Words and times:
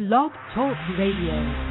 Blog 0.00 0.32
Talk 0.54 0.78
Radio. 0.96 1.69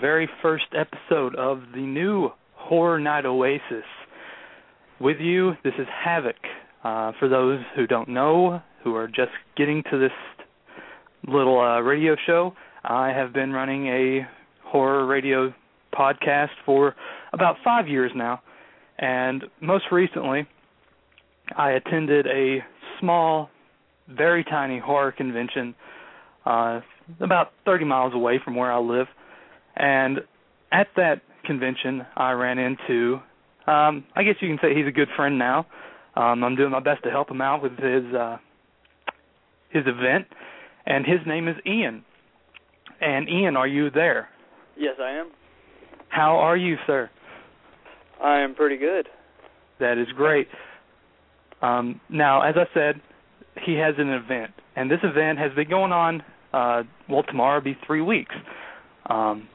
Very 0.00 0.28
first 0.40 0.64
episode 0.74 1.36
of 1.36 1.60
the 1.74 1.80
new 1.80 2.30
Horror 2.54 2.98
Night 2.98 3.26
Oasis. 3.26 3.84
With 4.98 5.18
you, 5.18 5.52
this 5.62 5.74
is 5.78 5.86
Havoc. 6.04 6.36
Uh, 6.82 7.12
for 7.18 7.28
those 7.28 7.60
who 7.76 7.86
don't 7.86 8.08
know, 8.08 8.62
who 8.82 8.94
are 8.94 9.06
just 9.06 9.32
getting 9.56 9.82
to 9.90 9.98
this 9.98 10.12
little 11.28 11.60
uh, 11.60 11.80
radio 11.80 12.16
show, 12.26 12.54
I 12.82 13.08
have 13.08 13.34
been 13.34 13.52
running 13.52 13.88
a 13.88 14.26
horror 14.64 15.06
radio 15.06 15.52
podcast 15.92 16.48
for 16.64 16.94
about 17.34 17.56
five 17.62 17.86
years 17.86 18.10
now, 18.14 18.40
and 18.98 19.44
most 19.60 19.84
recently, 19.92 20.48
I 21.58 21.72
attended 21.72 22.26
a 22.26 22.64
small, 22.98 23.50
very 24.08 24.44
tiny 24.44 24.78
horror 24.78 25.12
convention 25.12 25.74
uh, 26.46 26.80
about 27.20 27.52
30 27.66 27.84
miles 27.84 28.14
away 28.14 28.40
from 28.42 28.56
where 28.56 28.72
I 28.72 28.78
live. 28.78 29.06
And 29.80 30.18
at 30.70 30.88
that 30.96 31.22
convention, 31.44 32.06
I 32.14 32.32
ran 32.32 32.58
into, 32.58 33.14
um, 33.66 34.04
I 34.14 34.22
guess 34.22 34.34
you 34.40 34.48
can 34.48 34.58
say 34.62 34.76
he's 34.76 34.86
a 34.86 34.92
good 34.92 35.08
friend 35.16 35.38
now. 35.38 35.66
Um, 36.14 36.44
I'm 36.44 36.54
doing 36.54 36.70
my 36.70 36.80
best 36.80 37.02
to 37.04 37.10
help 37.10 37.30
him 37.30 37.40
out 37.40 37.62
with 37.62 37.72
his 37.78 38.04
uh, 38.14 38.36
his 39.70 39.84
event, 39.86 40.26
and 40.84 41.06
his 41.06 41.20
name 41.26 41.48
is 41.48 41.56
Ian. 41.64 42.04
And 43.00 43.28
Ian, 43.28 43.56
are 43.56 43.68
you 43.68 43.90
there? 43.90 44.28
Yes, 44.76 44.96
I 45.00 45.12
am. 45.12 45.30
How 46.08 46.36
are 46.36 46.56
you, 46.56 46.76
sir? 46.86 47.08
I 48.22 48.40
am 48.40 48.54
pretty 48.54 48.76
good. 48.76 49.08
That 49.78 49.96
is 49.96 50.08
great. 50.14 50.48
Um, 51.62 52.00
now, 52.10 52.42
as 52.42 52.56
I 52.56 52.66
said, 52.74 53.00
he 53.64 53.74
has 53.74 53.94
an 53.96 54.10
event, 54.10 54.50
and 54.76 54.90
this 54.90 54.98
event 55.02 55.38
has 55.38 55.52
been 55.54 55.70
going 55.70 55.92
on. 55.92 56.22
Uh, 56.52 56.82
well, 57.08 57.22
tomorrow 57.22 57.58
will 57.58 57.64
be 57.64 57.78
three 57.86 58.02
weeks. 58.02 58.34
Um, 59.06 59.48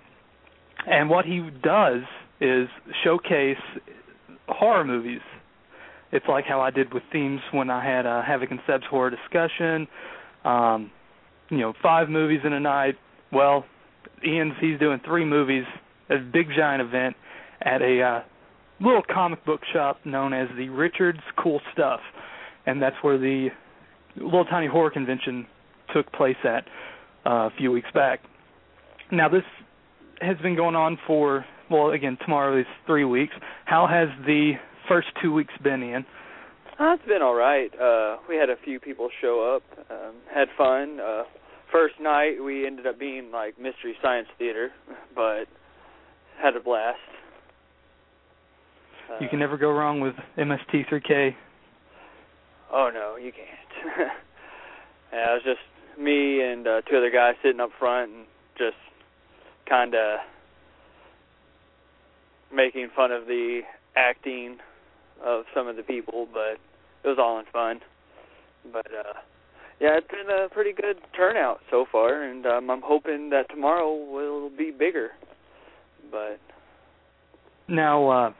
and 0.88 1.10
what 1.10 1.26
he 1.26 1.50
does 1.64 2.02
is 2.42 2.68
showcase 3.04 3.58
horror 4.48 4.84
movies. 4.84 5.22
It's 6.12 6.26
like 6.30 6.46
how 6.46 6.62
I 6.62 6.70
did 6.72 6.94
with 6.94 7.04
themes 7.12 7.42
when 7.52 7.70
I 7.70 7.84
had 7.84 8.06
uh, 8.06 8.22
Havoc 8.22 8.52
and 8.52 8.60
Seb's 8.68 8.86
horror 8.90 9.10
discussion. 9.10 9.88
Um, 10.44 10.92
you 11.50 11.58
know, 11.58 11.74
five 11.82 12.10
movies 12.10 12.40
in 12.44 12.54
a 12.54 12.60
night. 12.60 12.96
Well, 13.32 13.66
Ian's 14.26 14.54
he's 14.60 14.80
doing 14.80 15.00
three 15.06 15.26
movies, 15.26 15.66
a 16.10 16.18
big 16.18 16.48
giant 16.56 16.82
event 16.82 17.16
at 17.62 17.82
a 17.82 18.02
uh, 18.02 18.24
little 18.80 19.02
comic 19.12 19.44
book 19.46 19.62
shop 19.74 20.00
known 20.06 20.34
as 20.34 20.48
the 20.58 20.70
Richards 20.70 21.20
Cool 21.42 21.60
Stuff, 21.74 22.00
and 22.66 22.82
that's 22.82 22.96
where 23.02 23.18
the 23.18 23.50
little 24.16 24.46
tiny 24.46 24.68
horror 24.68 24.92
convention 24.92 25.48
took 25.94 26.12
place 26.14 26.38
at 26.44 26.66
uh, 27.26 27.48
a 27.48 27.52
few 27.58 27.72
weeks 27.72 27.90
back. 27.94 28.22
Now 29.12 29.30
this 29.30 29.44
has 30.26 30.38
been 30.38 30.56
going 30.56 30.76
on 30.76 30.98
for 31.08 31.46
well, 31.70 31.90
again 31.92 32.18
tomorrow 32.24 32.60
is 32.60 32.66
three 32.86 33.06
weeks. 33.06 33.34
How 33.66 33.88
has 33.88 34.10
the 34.26 34.54
first 34.88 35.08
two 35.22 35.34
weeks 35.34 35.54
been, 35.64 35.84
Ian? 35.84 36.06
Uh, 36.80 36.94
it's 36.94 37.06
been 37.08 37.22
all 37.22 37.36
right. 37.36 37.72
Uh, 37.80 38.18
we 38.28 38.36
had 38.36 38.50
a 38.50 38.56
few 38.64 38.80
people 38.80 39.10
show 39.22 39.56
up, 39.56 39.80
um, 39.90 40.16
had 40.34 40.48
fun. 40.58 41.00
Uh, 41.00 41.24
first 41.72 41.96
night 42.02 42.44
we 42.44 42.68
ended 42.68 42.86
up 42.86 43.00
being 43.00 43.32
like 43.32 43.58
Mystery 43.58 43.96
Science 44.02 44.28
Theater, 44.38 44.72
but 45.16 45.46
had 46.42 46.56
a 46.56 46.60
blast. 46.60 47.00
Uh, 49.10 49.18
You 49.22 49.30
can 49.30 49.40
never 49.40 49.58
go 49.58 49.72
wrong 49.72 50.02
with 50.02 50.16
MST3K. 50.38 51.36
Oh 52.72 52.90
no, 52.94 53.16
you 53.16 53.32
can't. 53.32 53.98
yeah, 55.14 55.32
it 55.32 55.34
was 55.34 55.44
just 55.46 56.00
me 56.00 56.42
and 56.42 56.68
uh, 56.68 56.82
two 56.90 56.98
other 56.98 57.12
guys 57.12 57.36
sitting 57.42 57.62
up 57.62 57.70
front 57.80 58.12
and 58.12 58.26
just 58.58 58.76
kind 59.68 59.96
of 59.96 60.20
making 62.54 62.90
fun 62.96 63.12
of 63.12 63.26
the 63.26 63.62
acting 63.96 64.58
of 65.24 65.44
some 65.54 65.68
of 65.68 65.76
the 65.76 65.84
people, 65.84 66.28
but 66.32 66.58
it 67.04 67.08
was 67.08 67.18
all 67.20 67.40
in 67.40 67.46
fun. 67.52 67.80
But 68.72 68.88
uh 68.88 69.14
yeah, 69.80 69.98
it's 69.98 70.08
been 70.08 70.30
a 70.30 70.48
pretty 70.50 70.72
good 70.72 70.98
turnout 71.16 71.60
so 71.70 71.86
far, 71.92 72.24
and 72.24 72.46
um, 72.46 72.70
I'm 72.70 72.82
hoping 72.82 73.30
that 73.32 73.50
tomorrow 73.50 73.94
will 73.94 74.50
be 74.50 74.72
bigger. 74.72 75.10
But 76.10 76.40
Now, 77.68 78.10
uh, 78.10 78.34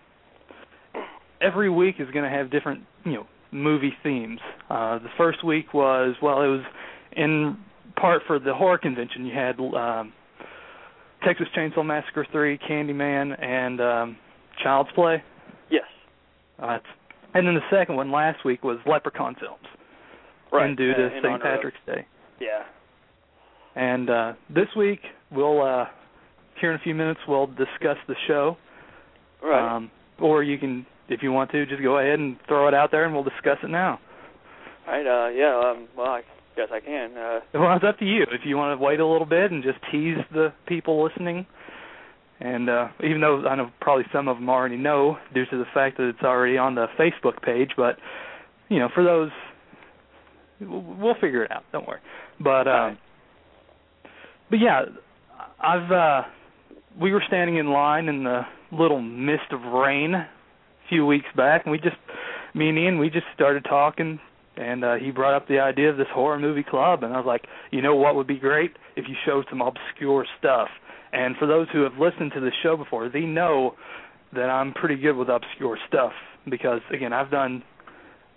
every 1.42 1.70
week 1.70 1.96
is 2.00 2.10
going 2.12 2.24
to 2.24 2.30
have 2.30 2.52
different, 2.52 2.84
you 3.04 3.16
know, 3.16 3.28
movie 3.52 3.94
themes. 4.02 4.40
Uh, 4.70 5.00
the 5.00 5.10
first 5.18 5.44
week 5.44 5.74
was 5.74 6.16
well, 6.22 6.42
it 6.42 6.48
was 6.48 6.64
in 7.16 7.58
part 8.00 8.22
for 8.28 8.40
the 8.40 8.54
horror 8.54 8.78
convention. 8.78 9.26
You 9.26 9.34
had 9.34 9.60
um, 9.60 10.14
Texas 11.24 11.48
Chainsaw 11.56 11.86
Massacre 11.86 12.26
three, 12.32 12.58
Candyman, 12.58 13.42
and 13.44 13.82
um, 13.82 14.18
Child's 14.64 14.90
Play. 14.96 15.24
yes, 15.70 15.84
Uh, 16.60 16.78
and 17.34 17.46
then 17.48 17.56
the 17.56 17.62
second 17.72 17.96
one 17.96 18.12
last 18.12 18.44
week 18.46 18.64
was 18.64 18.78
Leprechaun 18.86 19.36
films, 19.40 19.66
right. 20.52 20.68
and 20.68 20.78
due 20.78 20.94
to 20.94 21.06
uh, 21.08 21.10
St. 21.10 21.26
honor 21.26 21.36
of- 21.36 21.42
Patrick's 21.42 21.78
Day. 21.86 22.06
yeah. 22.40 22.64
And 23.78 24.10
uh, 24.10 24.34
this 24.50 24.68
week 24.78 25.02
we'll 25.32 25.62
uh, 25.62 25.86
here 26.62 26.72
in 26.72 26.78
a 26.80 26.84
few 26.84 26.96
minutes 26.96 27.20
we'll 27.28 27.48
discuss 27.48 27.98
the 28.08 28.16
show. 28.28 28.56
Right. 29.44 29.76
Um, 29.76 29.92
or 30.20 30.44
you 30.44 30.58
can, 30.58 30.86
if 31.10 31.22
you 31.22 31.34
want 31.34 31.52
to, 31.52 31.66
just 31.66 31.82
go 31.84 31.98
ahead 32.00 32.20
and 32.20 32.38
throw 32.48 32.70
it 32.70 32.74
out 32.74 32.90
there, 32.92 33.04
and 33.04 33.14
we'll 33.14 33.26
discuss 33.26 33.58
it 33.64 33.70
now. 33.70 34.00
right. 34.88 35.06
Uh, 35.06 35.28
yeah. 35.30 35.60
Um, 35.60 35.88
well, 35.98 36.08
I 36.08 36.22
guess 36.56 36.70
I 36.72 36.80
can. 36.80 37.18
Uh, 37.18 37.40
Well, 37.54 37.76
it's 37.76 37.86
up 37.86 38.00
to 38.00 38.06
you. 38.06 38.24
If 38.24 38.42
you 38.46 38.58
want 38.58 38.78
to 38.78 38.84
wait 38.84 39.00
a 39.00 39.06
little 39.06 39.28
bit 39.28 39.52
and 39.52 39.64
just 39.64 39.80
tease 39.92 40.18
the 40.32 40.54
people 40.68 41.04
listening, 41.04 41.46
and 42.40 42.70
uh, 42.70 42.88
even 43.04 43.22
though 43.22 43.48
I 43.48 43.56
know 43.56 43.72
probably 43.80 44.06
some 44.12 44.28
of 44.28 44.38
them 44.38 44.50
already 44.50 44.78
know 44.78 45.18
due 45.34 45.46
to 45.46 45.58
the 45.58 45.66
fact 45.74 45.98
that 45.98 46.10
it's 46.10 46.24
already 46.24 46.58
on 46.58 46.76
the 46.76 46.88
Facebook 47.00 47.42
page, 47.42 47.72
but 47.78 47.98
you 48.70 48.80
know, 48.80 48.90
for 48.94 49.04
those, 49.04 49.30
we'll 50.60 50.82
we'll 50.82 51.16
figure 51.16 51.44
it 51.44 51.52
out. 51.52 51.64
Don't 51.72 51.88
worry. 51.88 52.02
But 52.40 52.68
um, 52.68 52.98
but 54.50 54.60
yeah, 54.60 54.82
I've 55.60 55.92
uh, 55.92 56.22
we 57.00 57.12
were 57.12 57.24
standing 57.28 57.58
in 57.58 57.68
line 57.68 58.08
in 58.08 58.24
the 58.24 58.42
little 58.72 59.02
mist 59.02 59.52
of 59.52 59.62
rain 59.62 60.14
a 60.14 60.28
few 60.90 61.06
weeks 61.06 61.28
back, 61.36 61.64
and 61.66 61.72
we 61.72 61.78
just 61.78 61.96
me 62.54 62.70
and 62.70 62.78
Ian 62.78 63.00
we 63.00 63.10
just 63.10 63.26
started 63.34 63.64
talking 63.64 64.20
and 64.58 64.84
uh, 64.84 64.96
he 64.96 65.12
brought 65.12 65.36
up 65.36 65.48
the 65.48 65.60
idea 65.60 65.90
of 65.90 65.98
this 65.98 66.08
horror 66.14 66.40
movie 66.40 66.64
club, 66.64 67.04
and 67.04 67.14
I 67.14 67.18
was 67.18 67.26
like, 67.26 67.46
you 67.72 67.82
know 67.82 67.96
what 67.96 68.16
would 68.16 68.28
be 68.28 68.40
great 68.40 68.72
if 68.96 69.06
you 69.08 69.16
showed 69.26 69.46
some 69.50 69.62
obscure 69.62 70.26
stuff. 70.40 70.70
And 71.12 71.36
for 71.38 71.48
those 71.48 71.68
who 71.72 71.82
have 71.84 71.94
listened 71.94 72.32
to 72.34 72.40
the 72.40 72.52
show 72.64 72.76
before, 72.76 73.10
they 73.10 73.22
know 73.22 73.76
that 74.34 74.50
I'm 74.50 74.74
pretty 74.74 74.96
good 74.96 75.16
with 75.16 75.30
obscure 75.30 75.78
stuff 75.88 76.12
because 76.50 76.82
again, 76.94 77.14
I've 77.14 77.32
done 77.32 77.64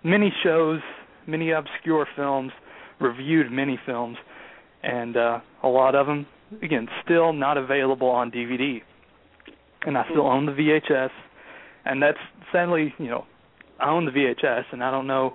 many 0.05 0.33
shows, 0.43 0.81
many 1.27 1.51
obscure 1.51 2.07
films, 2.17 2.53
reviewed 3.01 3.51
many 3.51 3.79
films, 3.87 4.17
and 4.83 5.17
uh, 5.17 5.41
a 5.63 5.69
lot 5.69 5.95
of 5.95 6.07
them, 6.07 6.27
again, 6.63 6.89
still 7.05 7.33
not 7.33 7.57
available 7.57 8.09
on 8.09 8.31
DVD. 8.31 8.81
And 9.83 9.97
I 9.97 10.05
still 10.11 10.27
own 10.27 10.47
the 10.47 10.53
VHS, 10.53 11.11
and 11.85 12.03
that's 12.03 12.19
sadly, 12.53 12.95
you 12.99 13.09
know, 13.09 13.25
I 13.81 13.91
own 13.91 14.07
the 14.07 14.11
VHS, 14.11 14.65
and 14.73 14.83
I 14.83 14.91
don't 14.91 15.07
know. 15.07 15.35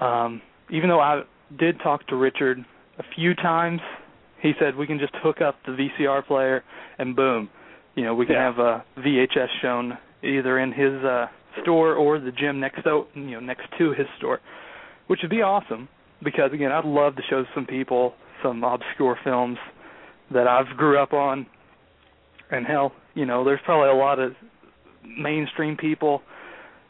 Um, 0.00 0.42
even 0.70 0.88
though 0.88 1.00
I 1.00 1.22
did 1.58 1.78
talk 1.80 2.06
to 2.08 2.16
Richard 2.16 2.58
a 2.98 3.02
few 3.14 3.34
times, 3.34 3.80
he 4.40 4.52
said 4.58 4.76
we 4.76 4.86
can 4.86 4.98
just 4.98 5.14
hook 5.16 5.40
up 5.40 5.56
the 5.66 5.72
VCR 5.72 6.26
player 6.26 6.62
and 6.98 7.14
boom, 7.16 7.48
you 7.94 8.04
know, 8.04 8.14
we 8.14 8.26
can 8.26 8.34
Yeah. 8.34 8.44
have 8.44 8.58
a 8.58 8.84
VHS 8.98 9.48
shown 9.62 9.96
either 10.22 10.58
in 10.58 10.72
his 10.72 11.02
uh, 11.04 11.26
store 11.62 11.94
or 11.94 12.18
the 12.18 12.32
gym 12.32 12.60
next 12.60 12.82
to 12.82 13.06
you 13.14 13.32
know 13.32 13.40
next 13.40 13.66
to 13.78 13.92
his 13.92 14.06
store, 14.18 14.40
which 15.06 15.20
would 15.22 15.30
be 15.30 15.42
awesome 15.42 15.88
because 16.22 16.52
again, 16.52 16.72
I'd 16.72 16.84
love 16.84 17.16
to 17.16 17.22
show 17.28 17.44
some 17.54 17.66
people 17.66 18.14
some 18.42 18.62
obscure 18.64 19.18
films 19.24 19.58
that 20.32 20.46
I've 20.46 20.76
grew 20.76 20.98
up 20.98 21.12
on, 21.12 21.46
and 22.50 22.66
hell, 22.66 22.92
you 23.14 23.24
know, 23.26 23.44
there's 23.44 23.60
probably 23.64 23.90
a 23.90 23.94
lot 23.94 24.18
of 24.18 24.32
mainstream 25.18 25.76
people, 25.76 26.22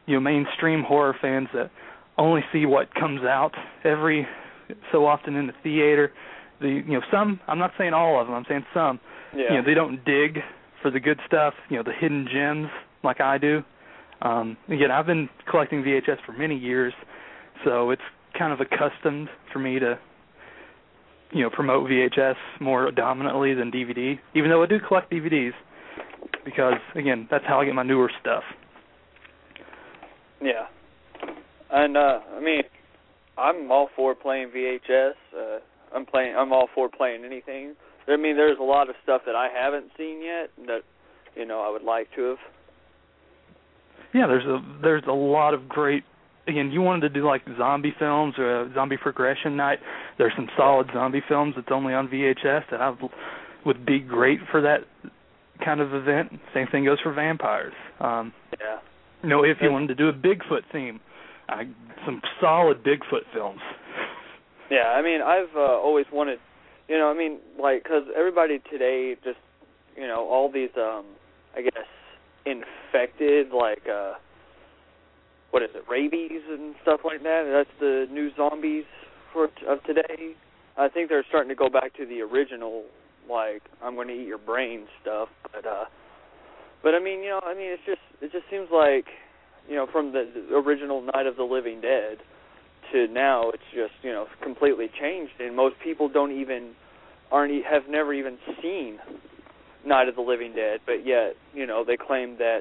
you 0.07 0.15
know, 0.15 0.21
mainstream 0.21 0.83
horror 0.83 1.15
fans 1.21 1.49
that 1.53 1.71
only 2.19 2.43
see 2.53 2.67
what 2.67 2.95
comes 2.95 3.23
out 3.23 3.53
every 3.85 4.27
so 4.93 5.07
often 5.07 5.37
in 5.37 5.47
the 5.47 5.53
theater. 5.63 6.13
The 6.61 6.69
you 6.69 6.95
know 6.95 7.03
some 7.11 7.41
I'm 7.47 7.59
not 7.59 7.73
saying 7.79 7.93
all 7.93 8.21
of 8.21 8.27
them. 8.27 8.35
I'm 8.35 8.45
saying 8.49 8.65
some. 8.73 9.01
Yeah. 9.35 9.45
You 9.51 9.57
know 9.59 9.63
they 9.65 9.75
don't 9.75 10.05
dig 10.05 10.39
for 10.83 10.91
the 10.91 11.01
good 11.01 11.21
stuff. 11.27 11.55
You 11.69 11.77
know 11.77 11.83
the 11.83 11.93
hidden 11.93 12.27
gems 12.33 12.69
like 13.05 13.21
I 13.21 13.39
do. 13.39 13.63
Um, 14.23 14.57
again, 14.69 14.91
I've 14.91 15.07
been 15.07 15.29
collecting 15.51 15.83
VHS 15.83 16.25
for 16.25 16.33
many 16.33 16.57
years, 16.57 16.95
so 17.65 17.91
it's 17.91 18.03
kind 18.39 18.53
of 18.53 18.61
accustomed 18.61 19.29
for 19.53 19.59
me 19.59 19.79
to 19.79 19.99
you 21.33 21.43
know 21.43 21.51
promote 21.51 21.89
VHS 21.91 22.37
more 22.61 22.91
dominantly 22.91 23.55
than 23.55 23.71
DVD. 23.71 24.19
Even 24.35 24.51
though 24.51 24.63
I 24.63 24.67
do 24.67 24.79
collect 24.81 25.11
DVDs, 25.11 25.53
because 26.45 26.75
again 26.95 27.29
that's 27.31 27.45
how 27.47 27.61
I 27.61 27.67
get 27.67 27.75
my 27.75 27.83
newer 27.83 28.11
stuff. 28.21 28.43
Yeah. 30.43 30.67
And 31.71 31.97
uh 31.97 32.21
I 32.37 32.41
mean 32.41 32.63
I'm 33.39 33.71
all 33.71 33.89
for 33.97 34.15
playing 34.15 34.51
VHS. 34.57 35.13
Uh 35.37 35.59
I'm 35.95 36.07
playing 36.07 36.35
I'm 36.37 36.53
all 36.53 36.69
for 36.75 36.89
playing 36.89 37.25
anything. 37.25 37.75
I 38.09 38.17
mean 38.17 38.37
there's 38.37 38.59
a 38.59 38.65
lot 38.65 38.89
of 38.89 38.95
stuff 39.03 39.23
that 39.27 39.35
I 39.35 39.49
haven't 39.53 39.91
seen 39.97 40.23
yet 40.23 40.51
that 40.67 40.81
you 41.35 41.45
know 41.45 41.61
I 41.61 41.71
would 41.71 41.83
like 41.83 42.09
to 42.17 42.23
have. 42.31 42.39
Yeah, 44.15 44.27
there's 44.27 44.45
a 44.47 44.59
there's 44.83 45.05
a 45.09 45.13
lot 45.13 45.55
of 45.55 45.69
great. 45.69 46.05
Again, 46.49 46.71
you 46.71 46.81
wanted 46.81 47.01
to 47.01 47.09
do 47.09 47.27
like 47.27 47.43
zombie 47.59 47.93
films 47.99 48.35
or 48.39 48.63
a 48.63 48.73
zombie 48.75 48.97
progression 48.97 49.57
night. 49.57 49.81
There's 50.17 50.33
some 50.37 50.49
solid 50.57 50.87
zombie 50.95 51.23
films 51.29 51.55
that's 51.57 51.69
only 51.73 51.93
on 51.93 52.07
VHS 52.09 52.71
that 52.71 52.81
I 52.81 52.95
would 53.65 53.85
be 53.85 53.99
great 53.99 54.39
for 54.51 54.61
that 54.63 54.83
kind 55.65 55.81
of 55.81 55.93
event. 55.93 56.39
Same 56.55 56.69
thing 56.71 56.85
goes 56.85 57.01
for 57.03 57.13
vampires. 57.13 57.75
Um, 57.99 58.33
Yeah. 58.61 58.79
you 59.23 59.29
know, 59.29 59.43
if 59.43 59.57
you 59.61 59.73
wanted 59.73 59.89
to 59.89 59.95
do 59.97 60.09
a 60.09 60.13
Bigfoot 60.13 60.63
theme, 60.71 61.01
uh, 61.49 61.63
some 62.05 62.21
solid 62.41 62.83
Bigfoot 62.83 63.25
films. 63.33 63.61
Yeah, 64.71 64.89
I 64.97 65.03
mean, 65.03 65.23
I've 65.23 65.55
uh, 65.57 65.61
always 65.61 66.07
wanted, 66.13 66.39
you 66.89 66.99
know, 66.99 67.09
I 67.09 67.15
mean, 67.15 67.39
like, 67.61 67.85
because 67.85 68.03
everybody 68.17 68.61
today 68.71 69.17
just, 69.23 69.39
you 69.97 70.07
know, 70.07 70.29
all 70.29 70.51
these, 70.51 70.71
um, 70.77 71.05
I 71.57 71.63
guess, 71.63 71.87
infected, 72.45 73.53
like, 73.53 73.83
uh, 73.89 74.15
what 75.51 75.63
is 75.63 75.71
it, 75.75 75.85
rabies 75.89 76.43
and 76.51 76.75
stuff 76.83 77.01
like 77.05 77.23
that. 77.23 77.45
That's 77.51 77.81
the 77.81 78.07
new 78.13 78.31
zombies 78.37 78.85
for 79.33 79.49
of 79.67 79.83
today. 79.85 80.35
I 80.77 80.89
think 80.89 81.09
they're 81.09 81.25
starting 81.29 81.49
to 81.49 81.55
go 81.55 81.69
back 81.71 81.95
to 81.97 82.05
the 82.05 82.21
original, 82.21 82.85
like, 83.31 83.63
I'm 83.83 83.95
going 83.95 84.09
to 84.09 84.15
eat 84.15 84.27
your 84.27 84.39
brain 84.39 84.87
stuff. 85.01 85.29
But, 85.53 85.65
uh, 85.65 85.85
but 86.83 86.95
I 86.95 86.99
mean, 86.99 87.23
you 87.23 87.31
know, 87.31 87.41
I 87.45 87.55
mean, 87.55 87.69
it's 87.69 87.83
just, 87.87 88.03
it 88.21 88.33
just 88.33 88.45
seems 88.51 88.69
like, 88.73 89.07
you 89.69 89.77
know, 89.77 89.87
from 89.91 90.13
the, 90.13 90.29
the 90.49 90.55
original 90.57 91.03
Night 91.03 91.27
of 91.27 91.37
the 91.37 91.43
Living 91.45 91.81
Dead 91.81 92.19
to 92.93 93.09
now 93.09 93.51
it's 93.51 93.63
just 93.75 93.93
you 94.03 94.13
know 94.13 94.27
completely 94.43 94.89
changed 95.01 95.33
and 95.41 95.57
most 95.57 95.75
people 95.83 96.09
don't 96.09 96.33
even 96.33 96.73
aren't 97.33 97.53
have 97.65 97.83
never 97.89 98.15
even 98.15 98.39
seen 98.63 98.99
Night 99.85 100.09
of 100.09 100.15
the 100.15 100.21
Living 100.21 100.55
Dead 100.55 100.81
but 100.87 101.05
yet 101.05 101.35
you 101.55 101.67
know 101.67 101.85
they 101.85 101.97
claim 101.97 102.39
that 102.39 102.61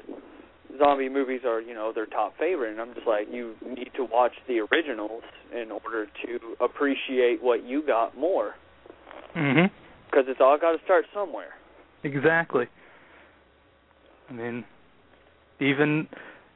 zombie 0.78 1.08
movies 1.08 1.42
are 1.46 1.60
you 1.60 1.74
know 1.74 1.92
their 1.94 2.06
top 2.06 2.36
favorite 2.38 2.72
and 2.72 2.80
I'm 2.80 2.92
just 2.94 3.06
like 3.06 3.28
you 3.30 3.54
need 3.64 3.90
to 3.96 4.04
watch 4.04 4.32
the 4.48 4.58
originals 4.60 5.22
in 5.54 5.70
order 5.70 6.06
to 6.06 6.38
appreciate 6.60 7.40
what 7.40 7.64
you 7.64 7.86
got 7.86 8.16
more 8.18 8.54
Mhm. 9.36 9.70
because 10.10 10.24
it's 10.28 10.40
all 10.40 10.58
got 10.58 10.72
to 10.72 10.82
start 10.84 11.04
somewhere 11.14 11.54
Exactly. 12.02 12.66
I 14.28 14.32
mean, 14.32 14.64
even 15.60 16.08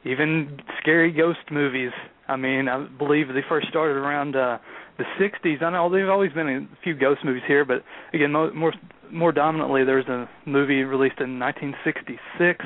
even 0.05 0.61
scary 0.81 1.13
ghost 1.13 1.41
movies. 1.51 1.93
I 2.29 2.37
mean, 2.37 2.69
I 2.69 2.87
believe 2.99 3.29
they 3.29 3.43
first 3.49 3.69
started 3.69 3.97
around 3.97 4.37
uh 4.37 4.59
the 4.99 5.05
60s. 5.19 5.63
I 5.63 5.71
know 5.71 5.89
there've 5.91 6.11
always 6.11 6.33
been 6.33 6.49
a 6.49 6.83
few 6.85 6.95
ghost 6.95 7.25
movies 7.25 7.43
here, 7.47 7.65
but 7.65 7.83
again, 8.13 8.33
mo- 8.33 8.53
more 8.53 8.73
more 9.11 9.33
dominantly, 9.33 9.83
there's 9.85 10.07
a 10.07 10.29
movie 10.47 10.85
released 10.85 11.19
in 11.21 11.39
1966, 11.39 12.65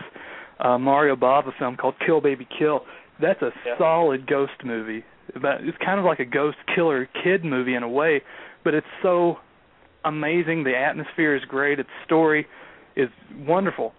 uh 0.61 0.79
Mario 0.79 1.17
Bava 1.17 1.53
film 1.59 1.77
called 1.77 1.95
Kill 2.05 2.21
Baby 2.21 2.47
Kill. 2.59 2.81
That's 3.21 3.41
a 3.43 3.51
Yeah. 3.65 3.79
solid 3.79 4.27
ghost 4.27 4.65
movie. 4.65 5.05
but 5.41 5.63
it's 5.63 5.79
kind 5.79 5.99
of 5.99 6.05
like 6.05 6.21
a 6.21 6.25
ghost 6.25 6.59
killer 6.75 7.09
kid 7.25 7.45
movie 7.45 7.75
in 7.75 7.83
a 7.83 7.89
way, 7.89 8.21
but 8.63 8.75
it's 8.75 8.87
so 9.03 9.39
amazing. 10.05 10.65
The 10.65 10.77
atmosphere 10.77 11.35
is 11.35 11.43
great. 11.47 11.79
Its 11.81 11.89
story 12.05 12.47
is 12.95 13.09
wonderful, 13.47 13.95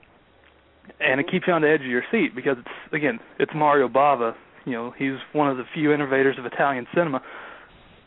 and 0.99 1.19
it 1.19 1.29
keeps 1.29 1.47
you 1.47 1.53
on 1.53 1.61
the 1.61 1.69
edge 1.69 1.81
of 1.81 1.87
your 1.87 2.03
seat 2.11 2.35
because 2.35 2.57
it's 2.59 2.93
again 2.93 3.19
it's 3.39 3.51
Mario 3.55 3.87
Bava. 3.87 4.33
You 4.65 4.73
know 4.73 4.93
he's 4.97 5.17
one 5.33 5.49
of 5.49 5.57
the 5.57 5.63
few 5.73 5.91
innovators 5.93 6.37
of 6.39 6.45
Italian 6.45 6.87
cinema. 6.93 7.21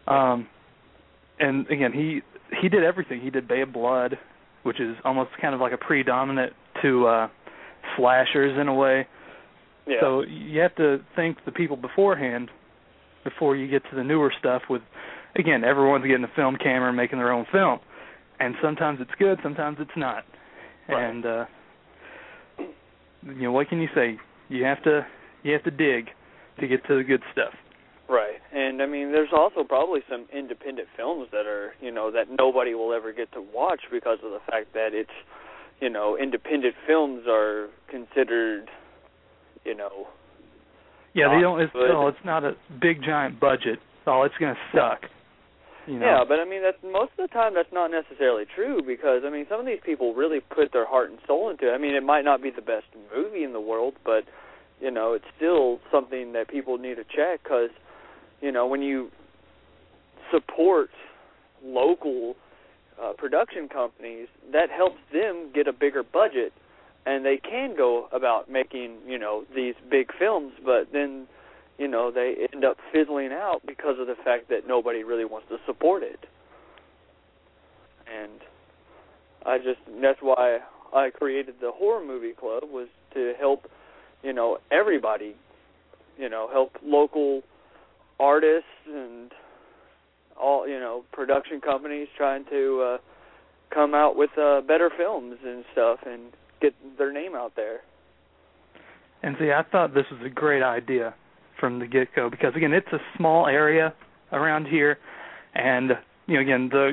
Um, 0.06 0.48
and 1.38 1.66
again 1.68 1.92
he 1.92 2.22
he 2.60 2.68
did 2.68 2.84
everything. 2.84 3.20
He 3.20 3.30
did 3.30 3.46
Bay 3.46 3.60
of 3.62 3.72
Blood, 3.72 4.18
which 4.62 4.80
is 4.80 4.96
almost 5.04 5.30
kind 5.40 5.54
of 5.54 5.60
like 5.60 5.72
a 5.72 5.76
predominant 5.76 6.52
to 6.82 7.06
uh 7.06 7.28
slashers 7.96 8.58
in 8.58 8.68
a 8.68 8.74
way. 8.74 9.06
yeah 9.86 9.96
So 10.00 10.22
you 10.22 10.60
have 10.60 10.74
to 10.76 10.98
thank 11.16 11.44
the 11.44 11.52
people 11.52 11.76
beforehand 11.76 12.50
before 13.24 13.56
you 13.56 13.68
get 13.68 13.82
to 13.90 13.96
the 13.96 14.04
newer 14.04 14.32
stuff 14.38 14.62
with 14.70 14.82
again, 15.36 15.64
everyone's 15.64 16.04
getting 16.06 16.24
a 16.24 16.34
film 16.34 16.56
camera 16.56 16.88
and 16.88 16.96
making 16.96 17.18
their 17.18 17.32
own 17.32 17.46
film. 17.52 17.80
And 18.40 18.54
sometimes 18.62 18.98
it's 19.00 19.10
good, 19.18 19.38
sometimes 19.42 19.78
it's 19.80 19.96
not. 19.96 20.24
Right. 20.88 21.04
And 21.04 21.26
uh 21.26 21.44
you 23.22 23.42
know, 23.42 23.52
what 23.52 23.68
can 23.68 23.80
you 23.80 23.88
say? 23.94 24.18
You 24.48 24.64
have 24.64 24.82
to 24.84 25.06
you 25.42 25.52
have 25.52 25.62
to 25.64 25.70
dig 25.70 26.08
to 26.60 26.66
get 26.66 26.84
to 26.86 26.96
the 26.96 27.04
good 27.04 27.22
stuff. 27.32 27.54
Right. 28.08 28.40
And 28.52 28.80
I 28.82 28.86
mean 28.86 29.12
there's 29.12 29.32
also 29.32 29.64
probably 29.64 30.00
some 30.10 30.26
independent 30.32 30.88
films 30.96 31.28
that 31.32 31.46
are, 31.46 31.72
you 31.80 31.90
know, 31.90 32.10
that 32.10 32.26
nobody 32.30 32.74
will 32.74 32.92
ever 32.92 33.12
get 33.12 33.30
to 33.32 33.42
watch 33.54 33.80
because 33.90 34.18
of 34.24 34.30
the 34.30 34.40
fact 34.50 34.72
that 34.74 34.90
it's, 34.92 35.10
you 35.80 35.90
know, 35.90 36.16
independent 36.16 36.74
films 36.86 37.24
are 37.28 37.68
considered, 37.90 38.70
you 39.64 39.74
know, 39.76 40.06
Yeah, 41.14 41.34
they 41.34 41.40
don't 41.40 41.60
it's 41.60 41.72
good. 41.72 41.90
oh, 41.90 42.08
it's 42.08 42.24
not 42.24 42.44
a 42.44 42.56
big 42.80 43.02
giant 43.02 43.38
budget. 43.40 43.78
Oh, 44.06 44.22
it's 44.22 44.34
gonna 44.40 44.56
suck. 44.74 45.02
You 45.88 45.98
know? 45.98 46.06
Yeah, 46.06 46.24
but 46.28 46.38
I 46.38 46.44
mean 46.44 46.62
that's 46.62 46.76
most 46.82 47.12
of 47.18 47.28
the 47.28 47.32
time 47.32 47.54
that's 47.54 47.72
not 47.72 47.90
necessarily 47.90 48.44
true 48.54 48.82
because 48.86 49.22
I 49.24 49.30
mean 49.30 49.46
some 49.48 49.58
of 49.58 49.66
these 49.66 49.80
people 49.84 50.14
really 50.14 50.40
put 50.40 50.72
their 50.72 50.86
heart 50.86 51.10
and 51.10 51.18
soul 51.26 51.48
into 51.50 51.68
it. 51.68 51.72
I 51.72 51.78
mean 51.78 51.94
it 51.94 52.02
might 52.02 52.24
not 52.24 52.42
be 52.42 52.50
the 52.50 52.62
best 52.62 52.86
movie 53.14 53.42
in 53.42 53.52
the 53.52 53.60
world, 53.60 53.94
but 54.04 54.24
you 54.80 54.90
know 54.90 55.14
it's 55.14 55.24
still 55.36 55.80
something 55.90 56.34
that 56.34 56.48
people 56.48 56.76
need 56.76 56.96
to 56.96 57.04
check 57.04 57.42
because 57.42 57.70
you 58.42 58.52
know 58.52 58.66
when 58.66 58.82
you 58.82 59.10
support 60.30 60.90
local 61.64 62.36
uh, 63.02 63.12
production 63.16 63.68
companies, 63.68 64.28
that 64.52 64.70
helps 64.70 64.98
them 65.12 65.50
get 65.54 65.68
a 65.68 65.72
bigger 65.72 66.02
budget, 66.02 66.52
and 67.06 67.24
they 67.24 67.36
can 67.38 67.74
go 67.76 68.08
about 68.12 68.50
making 68.50 68.96
you 69.06 69.18
know 69.18 69.44
these 69.54 69.74
big 69.90 70.10
films, 70.18 70.52
but 70.64 70.88
then 70.92 71.26
you 71.78 71.86
know 71.88 72.10
they 72.10 72.48
end 72.52 72.64
up 72.64 72.76
fizzling 72.92 73.32
out 73.32 73.60
because 73.66 73.96
of 73.98 74.06
the 74.06 74.16
fact 74.24 74.48
that 74.50 74.66
nobody 74.66 75.04
really 75.04 75.24
wants 75.24 75.48
to 75.48 75.56
support 75.64 76.02
it. 76.02 76.26
And 78.12 78.40
I 79.46 79.58
just 79.58 79.80
that's 80.02 80.18
why 80.20 80.58
I 80.92 81.10
created 81.10 81.56
the 81.60 81.70
horror 81.72 82.04
movie 82.04 82.32
club 82.32 82.64
was 82.64 82.88
to 83.14 83.32
help 83.38 83.70
you 84.22 84.32
know 84.32 84.58
everybody 84.70 85.36
you 86.18 86.28
know 86.28 86.48
help 86.52 86.76
local 86.82 87.42
artists 88.18 88.68
and 88.86 89.32
all 90.40 90.66
you 90.66 90.80
know 90.80 91.04
production 91.12 91.60
companies 91.60 92.08
trying 92.16 92.44
to 92.46 92.94
uh 92.94 92.98
come 93.72 93.94
out 93.94 94.16
with 94.16 94.30
uh 94.36 94.60
better 94.62 94.90
films 94.96 95.36
and 95.44 95.64
stuff 95.72 96.00
and 96.04 96.32
get 96.60 96.74
their 96.98 97.12
name 97.12 97.36
out 97.36 97.54
there. 97.54 97.80
And 99.22 99.36
see, 99.38 99.50
I 99.52 99.62
thought 99.62 99.94
this 99.94 100.06
was 100.10 100.20
a 100.24 100.28
great 100.28 100.62
idea 100.62 101.14
from 101.58 101.78
the 101.78 101.86
get 101.86 102.08
go 102.14 102.30
because 102.30 102.54
again, 102.56 102.72
it's 102.72 102.92
a 102.92 102.98
small 103.16 103.46
area 103.46 103.94
around 104.32 104.66
here, 104.66 104.98
and 105.54 105.92
you 106.26 106.34
know, 106.34 106.40
again, 106.40 106.68
the 106.70 106.92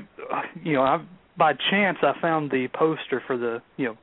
you 0.64 0.74
know, 0.74 0.82
I 0.82 1.04
by 1.38 1.54
chance 1.70 1.98
I 2.02 2.14
found 2.22 2.52
the 2.52 2.68
poster 2.74 3.22
for 3.26 3.38
the 3.38 3.62
you 3.78 3.86
know 3.86 3.98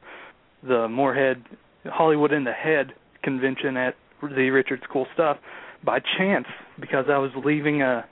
the 0.62 0.88
Morehead 0.88 1.45
Hollywood 1.87 2.33
in 2.33 2.45
the 2.45 2.52
Head 2.52 2.92
convention 3.23 3.76
at 3.76 3.95
the 4.23 4.50
Richards 4.50 4.83
Cool 4.92 5.07
stuff 5.14 5.38
by 5.85 5.99
chance 6.19 6.47
because 6.81 7.07
I 7.09 7.19
was 7.19 7.31
leaving 7.45 7.83
a 7.83 8.04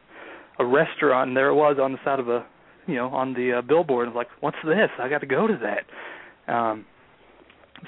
a 0.58 0.64
restaurant 0.64 1.28
and 1.28 1.36
there 1.36 1.48
it 1.48 1.54
was 1.54 1.76
on 1.80 1.92
the 1.92 1.98
side 2.04 2.20
of 2.20 2.28
a 2.28 2.44
you 2.86 2.96
know 2.96 3.08
on 3.08 3.34
the 3.34 3.58
uh, 3.58 3.62
billboard. 3.62 4.08
I 4.08 4.10
was 4.10 4.16
like, 4.16 4.28
"What's 4.40 4.56
this? 4.64 4.90
I 4.98 5.08
got 5.08 5.20
to 5.20 5.26
go 5.26 5.46
to 5.46 5.58
that." 5.62 6.52
Um, 6.52 6.86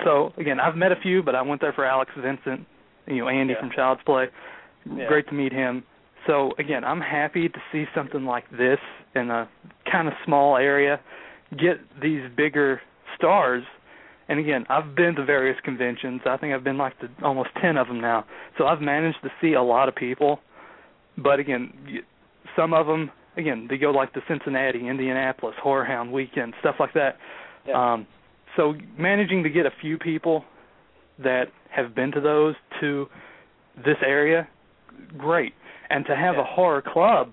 so 0.04 0.32
again, 0.36 0.60
I've 0.60 0.76
met 0.76 0.92
a 0.92 0.96
few, 1.02 1.22
but 1.22 1.34
I 1.34 1.42
went 1.42 1.60
there 1.60 1.72
for 1.72 1.84
Alex 1.84 2.10
Vincent, 2.16 2.66
you 3.06 3.18
know 3.18 3.28
Andy 3.28 3.54
Yeah. 3.54 3.60
from 3.60 3.70
Child's 3.70 4.02
Play. 4.04 4.26
Yeah. 4.84 5.06
Great 5.08 5.28
to 5.28 5.34
meet 5.34 5.52
him. 5.52 5.84
So 6.26 6.52
again, 6.58 6.84
I'm 6.84 7.00
happy 7.00 7.48
to 7.48 7.58
see 7.72 7.84
something 7.94 8.24
like 8.24 8.44
this 8.50 8.78
in 9.14 9.30
a 9.30 9.48
kind 9.90 10.08
of 10.08 10.14
small 10.24 10.56
area 10.56 11.00
get 11.58 11.78
these 12.00 12.22
bigger 12.36 12.80
stars. 13.16 13.64
And 14.28 14.38
again, 14.38 14.64
I've 14.70 14.94
been 14.94 15.14
to 15.16 15.24
various 15.24 15.58
conventions. 15.64 16.22
I 16.24 16.36
think 16.36 16.54
I've 16.54 16.64
been 16.64 16.78
like 16.78 16.98
to 17.00 17.08
almost 17.22 17.50
10 17.60 17.76
of 17.76 17.88
them 17.88 18.00
now. 18.00 18.24
So 18.56 18.66
I've 18.66 18.80
managed 18.80 19.18
to 19.24 19.30
see 19.40 19.54
a 19.54 19.62
lot 19.62 19.88
of 19.88 19.94
people. 19.94 20.40
But 21.18 21.38
again, 21.40 21.72
some 22.56 22.72
of 22.72 22.86
them 22.86 23.10
again, 23.36 23.66
they 23.68 23.78
go 23.78 23.90
like 23.90 24.12
to 24.12 24.20
Cincinnati, 24.28 24.86
Indianapolis, 24.88 25.54
Horror 25.62 25.84
Hound 25.84 26.12
weekend, 26.12 26.54
stuff 26.60 26.76
like 26.78 26.92
that. 26.94 27.18
Yeah. 27.66 27.92
Um 27.94 28.06
so 28.56 28.74
managing 28.98 29.42
to 29.42 29.50
get 29.50 29.66
a 29.66 29.70
few 29.80 29.98
people 29.98 30.44
that 31.18 31.46
have 31.70 31.94
been 31.94 32.12
to 32.12 32.20
those 32.20 32.54
to 32.80 33.08
this 33.84 33.96
area, 34.04 34.46
great. 35.16 35.54
And 35.90 36.04
to 36.06 36.16
have 36.16 36.36
Yeah. 36.36 36.42
a 36.42 36.44
horror 36.44 36.82
club 36.82 37.32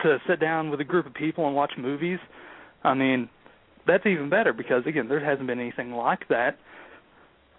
to 0.00 0.20
sit 0.26 0.40
down 0.40 0.70
with 0.70 0.80
a 0.80 0.84
group 0.84 1.06
of 1.06 1.14
people 1.14 1.46
and 1.46 1.54
watch 1.56 1.72
movies, 1.78 2.18
I 2.82 2.94
mean, 2.94 3.28
that's 3.86 4.04
even 4.06 4.28
better 4.28 4.52
because 4.52 4.86
again, 4.86 5.08
there 5.08 5.20
hasn't 5.20 5.46
been 5.46 5.60
anything 5.60 5.92
like 5.92 6.26
that. 6.28 6.56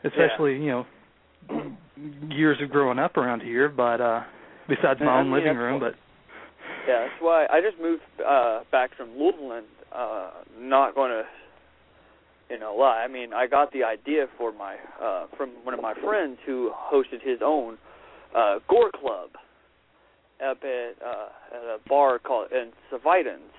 Especially, 0.03 0.57
you 0.57 0.69
know, 0.69 0.85
years 2.29 2.57
of 2.61 2.69
growing 2.69 2.99
up 2.99 3.17
around 3.17 3.41
here, 3.41 3.69
but 3.69 4.01
uh 4.01 4.21
besides 4.67 4.99
my 4.99 5.07
I 5.13 5.19
own 5.19 5.25
mean, 5.31 5.43
living 5.43 5.57
room, 5.57 5.79
but 5.79 5.95
Yeah, 6.87 7.07
that's 7.07 7.21
why 7.21 7.45
I 7.49 7.61
just 7.61 7.79
moved 7.79 8.03
uh 8.25 8.61
back 8.71 8.95
from 8.95 9.09
and 9.19 9.65
uh 9.91 10.29
not 10.59 10.93
gonna 10.95 11.23
you 12.49 12.59
know 12.59 12.75
lie. 12.75 13.03
I 13.03 13.07
mean 13.07 13.33
I 13.33 13.47
got 13.47 13.71
the 13.71 13.83
idea 13.83 14.27
for 14.37 14.51
my 14.51 14.75
uh 15.01 15.27
from 15.37 15.49
one 15.63 15.73
of 15.73 15.81
my 15.81 15.93
friends 15.93 16.37
who 16.45 16.71
hosted 16.73 17.21
his 17.21 17.39
own 17.43 17.77
uh 18.35 18.59
gore 18.67 18.91
club 18.91 19.29
up 20.45 20.57
at 20.63 20.93
uh 21.03 21.29
at 21.55 21.63
a 21.63 21.77
bar 21.87 22.19
called 22.19 22.51
in 22.51 22.71
Savitans 22.91 23.53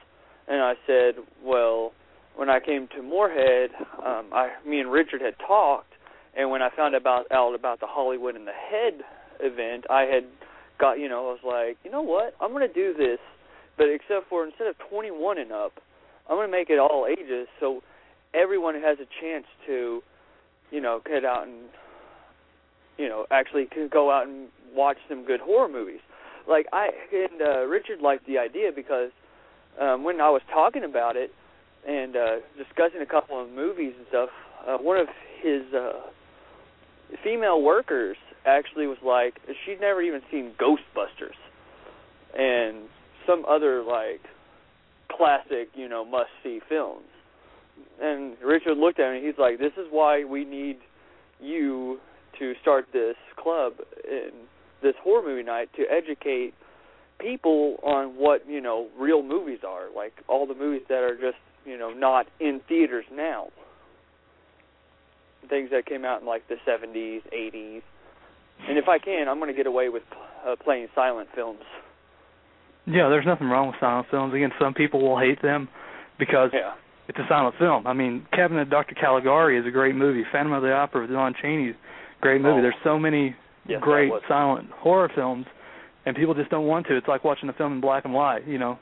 and 0.49 0.62
I 0.62 0.75
said, 0.87 1.14
Well, 1.43 1.93
when 2.37 2.49
I 2.49 2.61
came 2.61 2.88
to 2.97 3.02
Morehead, 3.02 3.71
um 4.05 4.26
I 4.33 4.50
me 4.66 4.81
and 4.81 4.90
Richard 4.90 5.21
had 5.21 5.35
talked 5.47 5.93
and 6.37 6.50
when 6.50 6.62
I 6.62 6.69
found 6.76 6.95
about 6.95 7.31
out 7.33 7.55
about 7.55 7.81
the 7.81 7.87
Hollywood 7.88 8.37
in 8.37 8.45
the 8.45 8.52
Head 8.52 9.00
event 9.40 9.85
I 9.90 10.02
had 10.02 10.25
got 10.78 10.95
you 10.95 11.09
know, 11.09 11.28
I 11.28 11.33
was 11.33 11.45
like, 11.45 11.78
you 11.85 11.90
know 11.90 12.02
what? 12.02 12.35
I'm 12.40 12.52
gonna 12.52 12.73
do 12.73 12.95
this, 12.95 13.19
but 13.76 13.87
except 13.88 14.28
for 14.28 14.45
instead 14.45 14.66
of 14.69 14.76
21 14.90 15.38
and 15.38 15.52
up, 15.52 15.73
I'm 16.28 16.37
gonna 16.37 16.49
make 16.49 16.71
it 16.71 16.78
all 16.78 17.07
ages, 17.09 17.49
so 17.61 17.83
everyone 18.35 18.75
has 18.75 18.99
a 18.99 19.06
chance 19.21 19.47
to, 19.66 20.02
you 20.71 20.80
know, 20.80 21.00
get 21.04 21.25
out 21.25 21.47
and, 21.47 21.68
you 22.99 23.09
know, 23.09 23.26
actually 23.30 23.66
could 23.66 23.90
go 23.90 24.11
out 24.11 24.26
and 24.26 24.49
watch 24.75 24.99
some 25.09 25.25
good 25.25 25.40
horror 25.40 25.68
movies. 25.68 26.00
Like 26.49 26.66
I 26.73 26.90
and 27.12 27.42
uh, 27.42 27.66
Richard 27.66 28.00
liked 28.00 28.26
the 28.26 28.38
idea 28.38 28.71
because 28.75 29.11
um, 29.80 30.04
when 30.04 30.21
I 30.21 30.30
was 30.30 30.42
talking 30.52 30.85
about 30.85 31.16
it 31.16 31.33
and 31.87 32.16
uh, 32.16 32.37
discussing 32.56 33.00
a 33.00 33.06
couple 33.06 33.40
of 33.40 33.50
movies 33.50 33.95
and 33.97 34.06
stuff, 34.09 34.28
uh, 34.66 34.76
one 34.78 34.99
of 34.99 35.09
his 35.42 35.62
uh, 35.75 36.00
female 37.23 37.62
workers 37.62 38.16
actually 38.45 38.87
was 38.87 38.99
like 39.04 39.40
she'd 39.64 39.80
never 39.80 40.00
even 40.02 40.21
seen 40.30 40.52
Ghostbusters 40.59 41.35
and 42.37 42.88
some 43.26 43.45
other 43.47 43.83
like 43.83 44.21
classic, 45.11 45.71
you 45.75 45.88
know, 45.88 46.04
must 46.04 46.30
see 46.42 46.61
films. 46.68 47.06
And 48.00 48.37
Richard 48.45 48.76
looked 48.76 49.00
at 49.00 49.11
me 49.11 49.18
and 49.18 49.26
he's 49.26 49.38
like, 49.38 49.59
This 49.59 49.73
is 49.76 49.87
why 49.90 50.25
we 50.25 50.45
need 50.45 50.78
you 51.40 51.99
to 52.38 52.52
start 52.61 52.87
this 52.92 53.16
club 53.37 53.75
in 54.09 54.30
this 54.83 54.95
horror 55.02 55.26
movie 55.26 55.42
night 55.42 55.71
to 55.76 55.85
educate 55.90 56.52
people 57.18 57.76
on 57.83 58.09
what, 58.16 58.47
you 58.49 58.61
know, 58.61 58.88
real 58.99 59.23
movies 59.23 59.61
are, 59.66 59.87
like 59.95 60.12
all 60.28 60.47
the 60.47 60.54
movies 60.54 60.83
that 60.88 61.02
are 61.02 61.14
just, 61.14 61.38
you 61.64 61.78
know, 61.78 61.90
not 61.90 62.26
in 62.40 62.61
theaters 62.68 63.06
now. 63.11 63.49
Things 65.49 65.71
that 65.71 65.87
came 65.87 66.04
out 66.04 66.21
in 66.21 66.26
like 66.26 66.47
the 66.49 66.56
70s, 66.66 67.23
80s, 67.33 67.83
and 68.68 68.78
if 68.78 68.88
I 68.88 68.99
can, 68.99 69.28
I'm 69.28 69.38
going 69.38 69.50
to 69.50 69.56
get 69.56 69.66
away 69.66 69.88
with 69.88 70.02
uh, 70.47 70.56
playing 70.62 70.88
silent 70.95 71.28
films. 71.35 71.61
yeah, 72.87 73.09
there's 73.09 73.26
nothing 73.26 73.49
wrong 73.49 73.68
with 73.68 73.76
silent 73.80 74.09
films. 74.11 74.35
Again, 74.35 74.50
some 74.61 74.75
people 74.75 75.00
will 75.02 75.18
hate 75.18 75.40
them 75.42 75.68
because 76.18 76.50
Yeah. 76.52 76.75
It's 77.08 77.18
a 77.18 77.26
silent 77.28 77.54
film. 77.58 77.86
I 77.86 77.92
mean, 77.92 78.26
Cabinet 78.32 78.62
of 78.62 78.70
Dr. 78.70 78.94
Caligari 78.94 79.58
is 79.58 79.66
a 79.66 79.70
great 79.70 79.94
movie. 79.94 80.25
Phantom 80.32 80.52
of 80.52 80.62
the 80.62 80.72
Opera 80.72 81.02
with 81.02 81.10
Lon 81.10 81.34
Chaney's 81.40 81.76
great 82.20 82.40
movie. 82.40 82.58
Oh. 82.58 82.62
There's 82.62 82.75
so 82.82 82.98
many 82.98 83.36
Yes, 83.68 83.80
great 83.82 84.12
silent 84.28 84.70
horror 84.70 85.10
films, 85.14 85.46
and 86.04 86.16
people 86.16 86.34
just 86.34 86.50
don't 86.50 86.66
want 86.66 86.86
to. 86.86 86.96
It's 86.96 87.08
like 87.08 87.25
watching 87.25 87.48
a 87.48 87.52
film 87.52 87.72
in 87.72 87.80
black 87.80 88.04
and 88.04 88.14
white. 88.14 88.46
You 88.46 88.58
know, 88.58 88.78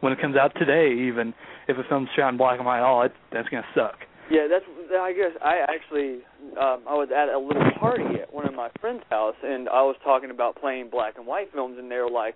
when 0.00 0.12
it 0.12 0.20
comes 0.20 0.36
out 0.36 0.52
today, 0.58 0.92
even 1.08 1.34
if 1.68 1.76
a 1.78 1.82
film's 1.88 2.08
shot 2.16 2.30
in 2.30 2.36
black 2.36 2.58
and 2.58 2.66
white, 2.66 2.80
oh, 2.80 3.02
it, 3.02 3.12
that's 3.32 3.48
gonna 3.48 3.66
suck. 3.74 3.96
Yeah, 4.30 4.46
that's. 4.48 4.64
I 4.92 5.12
guess 5.12 5.32
I 5.42 5.60
actually 5.68 6.22
um, 6.58 6.84
I 6.88 6.94
was 6.94 7.08
at 7.14 7.28
a 7.28 7.38
little 7.38 7.70
party 7.78 8.20
at 8.20 8.32
one 8.32 8.46
of 8.46 8.54
my 8.54 8.70
friends' 8.80 9.02
house, 9.10 9.36
and 9.42 9.68
I 9.68 9.82
was 9.82 9.96
talking 10.02 10.30
about 10.30 10.56
playing 10.56 10.88
black 10.90 11.14
and 11.16 11.26
white 11.26 11.52
films, 11.52 11.76
and 11.78 11.90
they 11.90 11.96
were 11.96 12.10
like, 12.10 12.34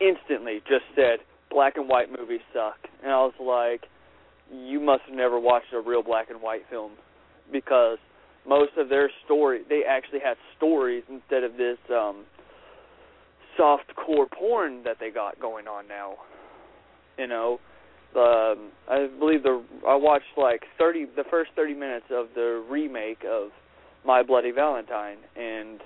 instantly 0.00 0.60
just 0.68 0.84
said 0.94 1.20
black 1.50 1.76
and 1.76 1.88
white 1.88 2.08
movies 2.10 2.40
suck, 2.54 2.78
and 3.02 3.12
I 3.12 3.16
was 3.16 3.34
like, 3.40 3.90
you 4.52 4.80
must 4.80 5.02
have 5.06 5.16
never 5.16 5.38
watched 5.38 5.72
a 5.72 5.80
real 5.80 6.02
black 6.02 6.30
and 6.30 6.40
white 6.42 6.62
film, 6.70 6.92
because 7.52 7.98
most 8.46 8.72
of 8.76 8.88
their 8.88 9.10
story 9.24 9.62
they 9.68 9.82
actually 9.88 10.20
had 10.20 10.36
stories 10.56 11.02
instead 11.08 11.44
of 11.44 11.56
this 11.56 11.78
um 11.90 12.24
soft 13.56 13.94
core 13.94 14.26
porn 14.26 14.82
that 14.84 14.96
they 14.98 15.10
got 15.10 15.38
going 15.40 15.68
on 15.68 15.86
now. 15.86 16.14
You 17.18 17.26
know, 17.26 17.60
um 18.16 18.70
I 18.88 19.08
believe 19.18 19.42
the 19.42 19.62
I 19.86 19.94
watched 19.96 20.36
like 20.36 20.62
30 20.78 21.06
the 21.16 21.24
first 21.30 21.50
30 21.54 21.74
minutes 21.74 22.06
of 22.10 22.28
the 22.34 22.64
remake 22.68 23.24
of 23.28 23.50
My 24.04 24.22
Bloody 24.22 24.52
Valentine 24.52 25.18
and 25.36 25.80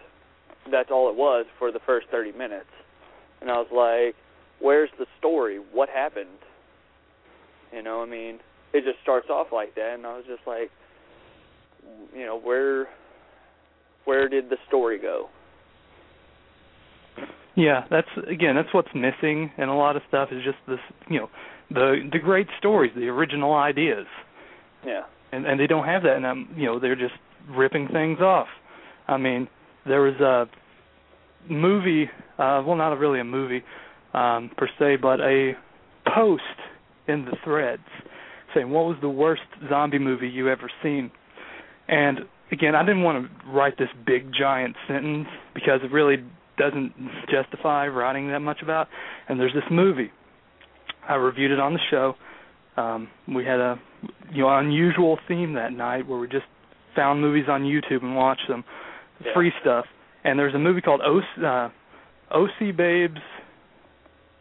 that's 0.71 0.91
all 0.91 1.11
it 1.11 1.17
was 1.17 1.47
for 1.59 1.71
the 1.73 1.81
first 1.85 2.07
30 2.11 2.33
minutes. 2.33 2.71
And 3.41 3.51
I 3.51 3.59
was 3.59 3.69
like, 3.71 4.15
where's 4.61 4.89
the 4.99 5.07
story? 5.19 5.59
What 5.73 5.89
happened? 5.89 6.39
You 7.73 7.83
know, 7.83 8.03
I 8.03 8.07
mean, 8.07 8.39
it 8.75 8.85
just 8.85 9.01
starts 9.03 9.31
off 9.31 9.49
like 9.53 9.75
that 9.77 9.95
and 9.95 10.07
I 10.07 10.17
was 10.17 10.25
just 10.27 10.47
like 10.47 10.71
you 12.15 12.25
know, 12.27 12.39
where 12.39 12.89
where 14.05 14.29
did 14.29 14.51
the 14.51 14.57
story 14.69 14.99
go? 14.99 15.29
Yeah, 17.57 17.85
that's 17.91 18.09
again, 18.29 18.57
that's 18.57 18.73
what's 18.73 18.89
missing 18.95 19.51
in 19.59 19.69
a 19.69 19.77
lot 19.77 19.97
of 19.97 20.03
stuff 20.09 20.31
is 20.33 20.43
just 20.45 20.59
this, 20.67 20.79
you 21.09 21.21
know, 21.21 21.31
the 21.71 22.09
the 22.13 22.19
great 22.19 22.49
stories, 22.59 22.93
the 22.97 23.09
original 23.09 23.55
ideas, 23.55 24.07
Yeah. 24.85 25.03
and 25.33 25.47
and 25.47 25.59
they 25.59 25.67
don't 25.67 25.87
have 25.87 26.03
that, 26.03 26.17
and 26.17 26.27
I'm, 26.27 26.49
you 26.57 26.67
know, 26.67 26.79
they're 26.79 26.97
just 26.97 27.15
ripping 27.49 27.89
things 27.89 28.21
off. 28.21 28.49
I 29.07 29.17
mean, 29.19 29.49
there 29.87 30.01
was 30.01 30.15
a 30.21 30.49
movie, 31.53 32.11
uh, 32.39 32.63
well, 32.67 32.77
not 32.77 32.99
really 32.99 33.21
a 33.21 33.25
movie 33.25 33.63
um, 34.15 34.51
per 34.57 34.69
se, 34.79 34.97
but 34.97 35.21
a 35.21 35.53
post 36.15 36.43
in 37.07 37.25
the 37.27 37.37
threads 37.45 37.83
saying 38.55 38.71
what 38.71 38.85
was 38.85 38.97
the 39.01 39.09
worst 39.09 39.43
zombie 39.69 39.99
movie 39.99 40.29
you 40.29 40.49
ever 40.49 40.71
seen, 40.83 41.11
and 41.89 42.21
again, 42.53 42.75
I 42.75 42.83
didn't 42.85 43.03
want 43.03 43.27
to 43.27 43.51
write 43.51 43.79
this 43.79 43.89
big 44.07 44.31
giant 44.39 44.77
sentence 44.87 45.27
because 45.55 45.81
it 45.83 45.91
really 45.93 46.17
doesn't 46.57 46.93
justify 47.31 47.89
writing 47.89 48.29
that 48.29 48.41
much 48.41 48.59
about. 48.63 48.87
And 49.29 49.41
there's 49.41 49.53
this 49.55 49.65
movie. 49.71 50.11
I 51.09 51.15
reviewed 51.15 51.51
it 51.51 51.59
on 51.59 51.75
the 51.75 51.81
show. 51.91 52.15
Um, 52.77 53.09
we 53.29 53.45
had 53.45 53.61
a 53.61 53.79
you 54.33 54.43
know 54.43 54.59
unusual 54.59 55.19
theme 55.29 55.55
that 55.55 55.73
night 55.73 56.07
where 56.07 56.19
we 56.19 56.29
just 56.29 56.47
found 56.95 57.21
movies 57.21 57.45
on 57.49 57.63
YouTube 57.63 58.03
and 58.03 58.15
watched 58.17 58.47
them, 58.49 58.65
Yeah. 59.25 59.33
free 59.35 59.53
stuff. 59.61 59.87
And 60.25 60.39
there's 60.39 60.55
a 60.55 60.59
movie 60.59 60.81
called 60.81 61.01
OC, 61.03 61.45
uh, 61.45 61.69
OC 62.31 62.73
Babes 62.73 63.21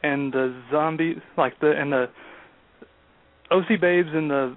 and 0.04 0.32
the 0.34 0.54
zombie 0.72 1.16
like 1.38 1.60
the 1.60 1.72
and 1.72 1.92
the 1.92 2.10
OC 3.54 3.80
Babes 3.80 4.10
in 4.14 4.28
the 4.28 4.56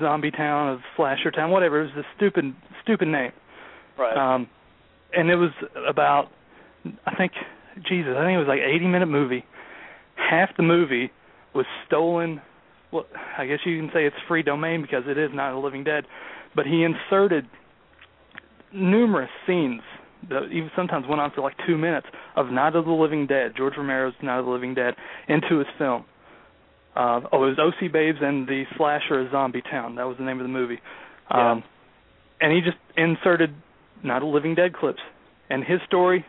zombie 0.00 0.30
town 0.30 0.72
of 0.72 0.80
Slasher 0.96 1.30
Town, 1.30 1.50
whatever. 1.50 1.80
It 1.80 1.94
was 1.94 2.04
a 2.04 2.08
stupid 2.16 2.54
stupid 2.82 3.08
name. 3.08 3.32
Right. 3.98 4.16
Um 4.16 4.48
and 5.12 5.30
it 5.30 5.36
was 5.36 5.50
about 5.88 6.28
I 7.06 7.14
think 7.16 7.32
Jesus, 7.88 8.14
I 8.16 8.24
think 8.24 8.36
it 8.36 8.38
was 8.38 8.48
like 8.48 8.60
80 8.60 8.86
minute 8.86 9.06
movie. 9.06 9.44
Half 10.16 10.56
the 10.56 10.62
movie 10.62 11.10
was 11.54 11.66
stolen 11.86 12.40
well, 12.92 13.04
I 13.38 13.46
guess 13.46 13.58
you 13.64 13.78
can 13.78 13.90
say 13.94 14.04
it's 14.04 14.16
free 14.26 14.42
domain 14.42 14.82
because 14.82 15.04
it 15.06 15.16
is 15.16 15.30
not 15.32 15.54
a 15.54 15.58
living 15.58 15.84
dead, 15.84 16.04
but 16.56 16.66
he 16.66 16.82
inserted 16.82 17.46
numerous 18.72 19.30
scenes 19.46 19.82
that 20.28 20.44
even 20.46 20.70
sometimes 20.76 21.06
went 21.08 21.20
on 21.20 21.30
for 21.34 21.40
like 21.40 21.54
two 21.66 21.78
minutes 21.78 22.06
of 22.36 22.50
Night 22.50 22.76
of 22.76 22.84
the 22.84 22.90
Living 22.90 23.26
Dead, 23.26 23.52
George 23.56 23.74
Romero's 23.76 24.14
Night 24.22 24.38
of 24.38 24.44
the 24.44 24.50
Living 24.50 24.74
Dead, 24.74 24.94
into 25.28 25.58
his 25.58 25.68
film. 25.78 26.04
Uh, 26.96 27.20
oh, 27.32 27.44
it 27.44 27.56
was 27.56 27.58
OC 27.58 27.92
Babes 27.92 28.18
and 28.20 28.46
the 28.48 28.64
Slasher 28.76 29.28
Zombie 29.30 29.62
Town. 29.62 29.94
That 29.94 30.04
was 30.04 30.16
the 30.18 30.24
name 30.24 30.38
of 30.40 30.44
the 30.44 30.48
movie. 30.52 30.78
Yeah. 31.30 31.52
Um, 31.52 31.64
and 32.40 32.52
he 32.52 32.60
just 32.60 32.78
inserted 32.96 33.54
not 34.02 34.22
a 34.22 34.26
Living 34.26 34.54
Dead 34.54 34.74
clips. 34.74 35.00
And 35.50 35.62
his 35.64 35.80
story, 35.86 36.24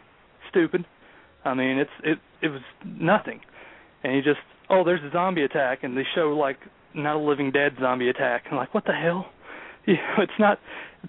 stupid. 0.49 0.85
I 1.45 1.53
mean, 1.53 1.77
it's 1.79 1.89
it 2.03 2.19
it 2.41 2.49
was 2.49 2.61
nothing. 2.85 3.39
And 4.03 4.15
he 4.15 4.21
just, 4.21 4.39
oh, 4.69 4.83
there's 4.83 5.01
a 5.03 5.11
zombie 5.11 5.43
attack, 5.43 5.79
and 5.83 5.95
they 5.95 6.03
show 6.15 6.35
like 6.37 6.57
not 6.93 7.15
a 7.15 7.19
Living 7.19 7.51
Dead 7.51 7.73
zombie 7.79 8.09
attack. 8.09 8.43
I'm 8.51 8.57
like, 8.57 8.73
what 8.73 8.85
the 8.85 8.93
hell? 8.93 9.25
You 9.87 9.95
know, 9.95 10.21
it's 10.23 10.31
not. 10.39 10.59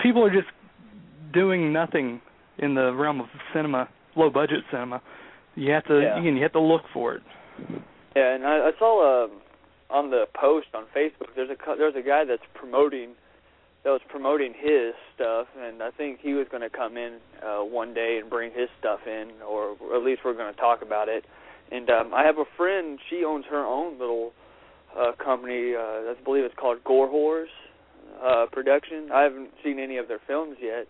People 0.00 0.24
are 0.24 0.30
just 0.30 0.48
doing 1.34 1.74
nothing 1.74 2.22
in 2.58 2.74
the 2.74 2.94
realm 2.94 3.20
of 3.20 3.26
cinema, 3.52 3.86
low 4.16 4.30
budget 4.30 4.60
cinema. 4.70 5.02
You 5.56 5.72
have 5.72 5.84
to 5.88 6.00
Yeah. 6.00 6.18
again, 6.18 6.36
you 6.36 6.42
have 6.42 6.52
to 6.52 6.60
look 6.60 6.80
for 6.94 7.16
it. 7.16 7.22
Yeah, 8.14 8.34
and 8.34 8.46
I, 8.46 8.68
I 8.68 8.70
saw 8.78 9.24
um, 9.24 9.40
on 9.90 10.10
the 10.10 10.26
post 10.34 10.68
on 10.74 10.84
Facebook. 10.94 11.34
There's 11.34 11.50
a 11.50 11.56
there's 11.76 11.96
a 11.96 12.06
guy 12.06 12.24
that's 12.24 12.42
promoting 12.54 13.14
that 13.84 13.90
was 13.90 14.00
promoting 14.08 14.54
his 14.56 14.94
stuff, 15.14 15.48
and 15.58 15.82
I 15.82 15.90
think 15.90 16.20
he 16.20 16.34
was 16.34 16.46
going 16.50 16.62
to 16.62 16.70
come 16.70 16.96
in 16.96 17.18
uh, 17.42 17.64
one 17.64 17.94
day 17.94 18.18
and 18.20 18.30
bring 18.30 18.52
his 18.52 18.68
stuff 18.78 19.00
in, 19.06 19.30
or 19.46 19.72
at 19.94 20.02
least 20.02 20.20
we're 20.24 20.34
going 20.34 20.52
to 20.52 20.60
talk 20.60 20.82
about 20.82 21.08
it. 21.08 21.24
And 21.72 21.90
um, 21.90 22.14
I 22.14 22.24
have 22.24 22.38
a 22.38 22.44
friend. 22.56 22.98
She 23.10 23.24
owns 23.24 23.44
her 23.50 23.64
own 23.64 23.98
little 23.98 24.32
uh, 24.96 25.12
company. 25.22 25.74
Uh, 25.74 26.12
I 26.12 26.14
believe 26.24 26.44
it's 26.44 26.54
called 26.54 26.84
Gore 26.84 27.08
Whores 27.08 27.50
uh, 28.22 28.46
Production. 28.52 29.10
I 29.12 29.22
haven't 29.22 29.50
seen 29.64 29.78
any 29.78 29.96
of 29.96 30.06
their 30.06 30.20
films 30.26 30.58
yet. 30.60 30.86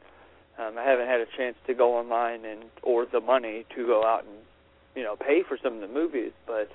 Um, 0.58 0.76
I 0.76 0.84
haven't 0.84 1.06
had 1.06 1.20
a 1.20 1.26
chance 1.36 1.56
to 1.66 1.74
go 1.74 1.96
online 1.96 2.44
and 2.44 2.64
or 2.82 3.06
the 3.10 3.20
money 3.20 3.64
to 3.74 3.86
go 3.86 4.04
out 4.04 4.24
and 4.24 4.36
you 4.94 5.02
know 5.02 5.16
pay 5.16 5.42
for 5.48 5.56
some 5.62 5.74
of 5.74 5.80
the 5.80 5.88
movies, 5.88 6.32
but 6.46 6.68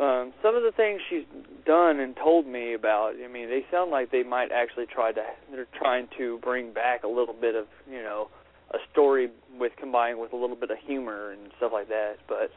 um 0.00 0.32
some 0.42 0.56
of 0.56 0.62
the 0.62 0.72
things 0.76 1.00
she's 1.08 1.24
done 1.64 2.00
and 2.00 2.16
told 2.16 2.46
me 2.46 2.74
about 2.74 3.12
i 3.24 3.28
mean 3.28 3.48
they 3.48 3.64
sound 3.70 3.90
like 3.90 4.10
they 4.10 4.22
might 4.22 4.50
actually 4.50 4.86
try 4.86 5.12
to 5.12 5.22
they're 5.52 5.66
trying 5.76 6.08
to 6.18 6.38
bring 6.42 6.72
back 6.72 7.04
a 7.04 7.08
little 7.08 7.34
bit 7.34 7.54
of 7.54 7.66
you 7.88 8.02
know 8.02 8.28
a 8.72 8.78
story 8.92 9.30
with 9.58 9.72
combined 9.78 10.18
with 10.18 10.32
a 10.32 10.36
little 10.36 10.56
bit 10.56 10.70
of 10.70 10.78
humor 10.84 11.30
and 11.30 11.52
stuff 11.56 11.70
like 11.72 11.88
that. 11.88 12.16
But 12.28 12.50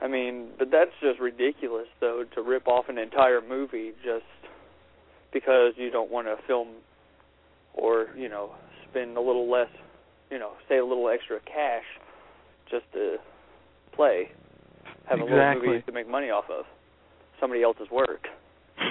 i 0.00 0.08
mean 0.08 0.48
but 0.58 0.70
that's 0.70 0.92
just 1.02 1.20
ridiculous 1.20 1.86
though 2.00 2.24
to 2.34 2.40
rip 2.40 2.66
off 2.66 2.88
an 2.88 2.98
entire 2.98 3.40
movie 3.46 3.92
just 4.02 4.24
because 5.32 5.74
you 5.76 5.90
don't 5.90 6.10
want 6.10 6.26
to 6.26 6.36
film 6.46 6.68
or 7.74 8.08
you 8.16 8.28
know 8.28 8.54
spend 8.88 9.16
a 9.16 9.20
little 9.20 9.50
less 9.50 9.68
you 10.30 10.38
know 10.38 10.52
say 10.68 10.78
a 10.78 10.84
little 10.84 11.08
extra 11.08 11.38
cash 11.40 11.84
just 12.70 12.84
to 12.92 13.16
play 13.92 14.30
have 15.08 15.18
a 15.20 15.22
little 15.22 15.38
Exactly. 15.38 15.68
movie 15.68 15.82
to 15.82 15.92
make 15.92 16.08
money 16.08 16.30
off 16.30 16.44
of 16.50 16.64
somebody 17.40 17.62
else's 17.62 17.90
work. 17.90 18.26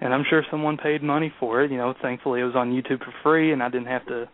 And 0.00 0.12
I'm 0.12 0.24
sure 0.28 0.42
someone 0.50 0.76
paid 0.76 1.02
money 1.02 1.32
for 1.40 1.62
it. 1.62 1.70
You 1.70 1.78
know, 1.78 1.94
thankfully 2.02 2.40
it 2.40 2.44
was 2.44 2.56
on 2.56 2.72
YouTube 2.72 2.98
for 2.98 3.14
free, 3.22 3.52
and 3.52 3.62
I 3.62 3.70
didn't 3.70 3.86
have 3.86 4.04
to 4.06 4.28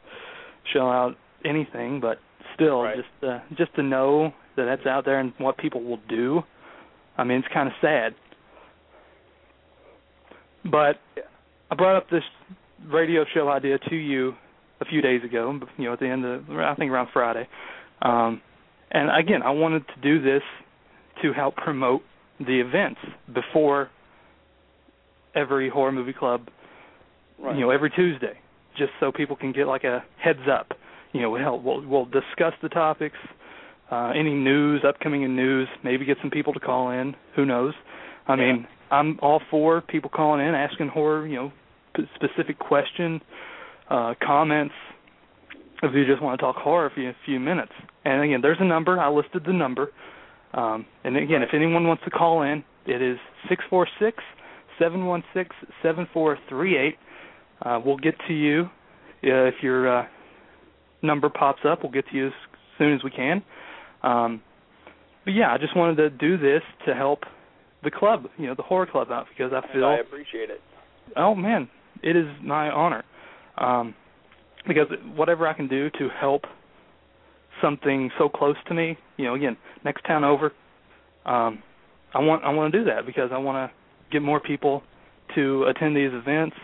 shell 0.72 0.90
out 0.90 1.16
anything. 1.44 2.00
But 2.00 2.18
still, 2.54 2.82
Right. 2.82 2.96
just 2.96 3.08
uh, 3.24 3.38
just 3.56 3.72
to 3.76 3.82
know 3.82 4.32
that 4.56 4.64
that's 4.64 4.86
out 4.86 5.04
there 5.04 5.20
and 5.20 5.32
what 5.38 5.58
people 5.58 5.82
will 5.84 6.00
do. 6.08 6.42
I 7.16 7.24
mean, 7.24 7.38
it's 7.38 7.48
kind 7.54 7.68
of 7.68 7.74
sad. 7.80 8.14
But 10.64 10.98
Yeah. 11.16 11.24
I 11.70 11.74
brought 11.76 11.96
up 11.96 12.08
this 12.10 12.24
radio 12.88 13.24
show 13.32 13.48
idea 13.48 13.78
to 13.78 13.94
you 13.94 14.34
a 14.80 14.84
few 14.86 15.02
days 15.02 15.22
ago. 15.22 15.60
You 15.76 15.84
know, 15.84 15.92
at 15.92 16.00
the 16.00 16.08
end 16.08 16.24
of 16.24 16.50
I 16.50 16.74
think 16.74 16.90
around 16.90 17.08
Friday. 17.12 17.46
Um, 18.02 18.40
and 18.90 19.10
again, 19.10 19.42
I 19.42 19.50
wanted 19.50 19.86
to 19.88 19.94
do 20.02 20.20
this 20.20 20.42
to 21.22 21.32
help 21.32 21.56
promote 21.56 22.02
the 22.38 22.60
events 22.60 23.00
before 23.34 23.90
every 25.34 25.68
horror 25.68 25.92
movie 25.92 26.12
club 26.12 26.48
Right. 27.38 27.54
you 27.54 27.62
know 27.62 27.70
every 27.70 27.88
Tuesday, 27.88 28.38
just 28.76 28.90
so 29.00 29.10
people 29.12 29.34
can 29.34 29.52
get 29.52 29.66
like 29.66 29.84
a 29.84 30.04
heads 30.18 30.46
up. 30.46 30.72
You 31.12 31.22
know, 31.22 31.34
hell, 31.36 31.58
we'll 31.58 31.80
we'll 31.86 32.04
discuss 32.04 32.52
the 32.60 32.68
topics, 32.68 33.16
uh, 33.90 34.12
any 34.14 34.34
news, 34.34 34.82
upcoming 34.86 35.22
news, 35.34 35.66
maybe 35.82 36.04
get 36.04 36.18
some 36.20 36.30
people 36.30 36.52
to 36.52 36.60
call 36.60 36.90
in. 36.90 37.16
Who 37.36 37.46
knows? 37.46 37.72
I 38.28 38.34
Yeah. 38.34 38.52
mean, 38.52 38.66
I'm 38.90 39.18
all 39.22 39.40
for 39.50 39.80
people 39.80 40.10
calling 40.10 40.46
in, 40.46 40.54
asking 40.54 40.88
horror, 40.88 41.26
you 41.26 41.36
know, 41.36 41.52
p- 41.94 42.06
specific 42.14 42.58
question, 42.58 43.22
uh, 43.88 44.14
comments. 44.20 44.74
If 45.82 45.94
you 45.94 46.04
just 46.04 46.20
want 46.20 46.38
to 46.38 46.44
talk 46.44 46.56
horror 46.56 46.90
for 46.90 47.00
a 47.08 47.14
few 47.24 47.40
minutes, 47.40 47.72
and 48.04 48.20
again, 48.22 48.42
there's 48.42 48.60
a 48.60 48.64
number. 48.64 49.00
I 49.00 49.08
listed 49.08 49.44
the 49.46 49.54
number. 49.54 49.92
Um, 50.52 50.86
and 51.04 51.16
again, 51.16 51.42
if 51.42 51.50
anyone 51.54 51.86
wants 51.86 52.02
to 52.04 52.10
call 52.10 52.42
in, 52.42 52.64
it 52.86 53.00
is 53.02 53.18
six 53.48 53.62
four 53.70 53.86
six 54.00 54.18
seven 54.78 55.06
one 55.06 55.22
six 55.34 55.54
seven 55.82 56.06
four 56.12 56.38
three 56.48 56.76
eight. 56.76 56.96
Uh, 57.62 57.78
we'll 57.84 57.98
get 57.98 58.14
to 58.26 58.34
you 58.34 58.62
uh, 59.24 59.46
if 59.46 59.54
your 59.62 60.00
uh, 60.00 60.06
number 61.02 61.28
pops 61.28 61.60
up. 61.68 61.80
We'll 61.82 61.92
get 61.92 62.08
to 62.08 62.16
you 62.16 62.28
as 62.28 62.32
soon 62.78 62.94
as 62.94 63.04
we 63.04 63.10
can. 63.10 63.42
Um, 64.02 64.42
but 65.24 65.32
yeah, 65.34 65.52
I 65.52 65.58
just 65.58 65.76
wanted 65.76 65.96
to 65.96 66.10
do 66.10 66.38
this 66.38 66.62
to 66.86 66.94
help 66.94 67.20
the 67.84 67.90
club, 67.90 68.24
you 68.38 68.46
know, 68.46 68.54
the 68.54 68.62
horror 68.62 68.86
club 68.86 69.10
out 69.10 69.26
because 69.28 69.52
I 69.52 69.60
And 69.62 69.72
feel 69.72 69.84
I 69.84 69.96
appreciate 69.96 70.50
it. 70.50 70.60
oh 71.16 71.34
man, 71.34 71.68
it 72.02 72.16
is 72.16 72.26
my 72.42 72.70
honor. 72.70 73.04
Um, 73.58 73.94
because 74.66 74.86
whatever 75.16 75.46
I 75.46 75.52
can 75.54 75.68
do 75.68 75.90
to 75.90 76.08
help 76.18 76.42
something 77.62 78.10
so 78.18 78.28
close 78.28 78.56
to 78.68 78.74
me, 78.74 78.96
you 79.16 79.24
know, 79.26 79.34
again, 79.34 79.56
next 79.84 80.02
town 80.04 80.24
over, 80.24 80.52
um, 81.26 81.62
I 82.14 82.18
want 82.20 82.44
I 82.44 82.50
want 82.50 82.72
to 82.72 82.78
do 82.78 82.84
that 82.86 83.06
because 83.06 83.30
I 83.32 83.38
want 83.38 83.70
to 83.70 83.76
get 84.12 84.22
more 84.22 84.40
people 84.40 84.82
to 85.34 85.64
attend 85.64 85.96
these 85.96 86.10
events 86.12 86.56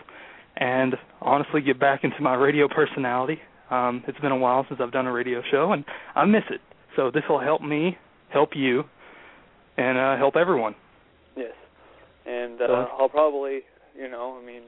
and 0.57 0.95
honestly 1.21 1.61
get 1.61 1.79
back 1.79 2.03
into 2.03 2.21
my 2.21 2.33
radio 2.35 2.67
personality. 2.67 3.39
Um, 3.69 4.03
it's 4.07 4.19
been 4.19 4.31
a 4.31 4.37
while 4.37 4.65
since 4.67 4.79
I've 4.81 4.91
done 4.91 5.07
a 5.07 5.11
radio 5.11 5.41
show 5.51 5.71
and 5.71 5.85
I 6.15 6.25
miss 6.25 6.43
it. 6.49 6.61
So 6.95 7.11
this 7.11 7.23
will 7.29 7.39
help 7.39 7.61
me, 7.61 7.97
help 8.29 8.49
you, 8.55 8.83
and 9.77 9.97
uh, 9.97 10.17
help 10.17 10.35
everyone. 10.35 10.75
Yes. 11.35 11.53
And 12.25 12.61
uh, 12.61 12.67
So- 12.67 12.87
I'll 12.99 13.09
probably, 13.09 13.61
you 13.97 14.09
know, 14.09 14.39
I 14.41 14.45
mean, 14.45 14.63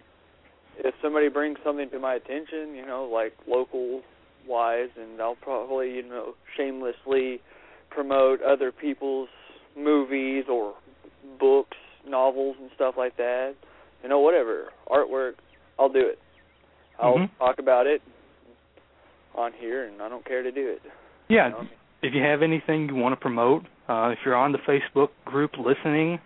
if 0.78 0.94
somebody 1.02 1.28
brings 1.28 1.58
something 1.64 1.90
to 1.90 2.00
my 2.00 2.14
attention, 2.16 2.76
you 2.76 2.86
know, 2.86 3.04
like 3.12 3.34
local 3.48 4.02
wise, 4.50 4.90
and 5.00 5.22
I'll 5.22 5.36
probably, 5.36 5.92
you 5.92 6.04
know, 6.04 6.34
shamelessly 6.58 7.40
promote 7.90 8.42
other 8.42 8.72
people's 8.72 9.30
movies 9.78 10.46
or 10.50 10.74
books, 11.40 11.78
novels, 12.08 12.56
and 12.60 12.70
stuff 12.76 12.96
like 12.98 13.18
that. 13.18 13.54
You 14.04 14.10
know, 14.10 14.20
whatever 14.20 14.70
artwork, 14.90 15.34
I'll 15.78 15.90
do 15.92 16.06
it. 16.08 16.20
I'll 17.00 17.20
Mhm. 17.20 17.30
talk 17.38 17.60
about 17.60 17.88
it 17.88 18.02
on 19.36 19.54
here, 19.54 19.86
and 19.86 20.02
I 20.02 20.10
don't 20.10 20.26
care 20.26 20.44
to 20.44 20.52
do 20.52 20.68
it. 20.70 20.82
Yeah, 21.30 21.48
You 21.48 21.52
know? 21.54 21.68
if 22.02 22.14
you 22.14 22.22
have 22.24 22.42
anything 22.42 22.90
you 22.90 22.96
want 22.96 23.14
to 23.14 23.18
promote, 23.18 23.66
uh, 23.88 24.10
if 24.18 24.26
you're 24.26 24.36
on 24.36 24.52
the 24.52 24.58
Facebook 24.60 25.10
group 25.26 25.58
listening 25.58 26.20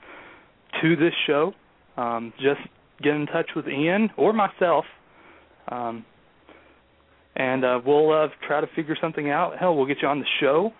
to 0.81 0.95
this 0.95 1.13
show, 1.25 1.53
um, 1.97 2.33
just 2.39 2.62
get 3.01 3.15
in 3.15 3.27
touch 3.27 3.53
with 3.55 3.67
Ian 3.67 4.12
or 4.17 4.33
myself, 4.33 4.86
um, 5.67 6.05
and 7.36 7.65
uh, 7.65 7.80
we'll 7.86 8.12
uh, 8.12 8.28
try 8.48 8.62
to 8.62 8.67
figure 8.76 8.96
something 9.00 9.30
out. 9.30 9.58
Hell, 9.60 9.76
we'll 9.76 9.88
get 9.88 9.98
you 10.02 10.08
on 10.08 10.19
the 10.19 10.26
show. 10.39 10.72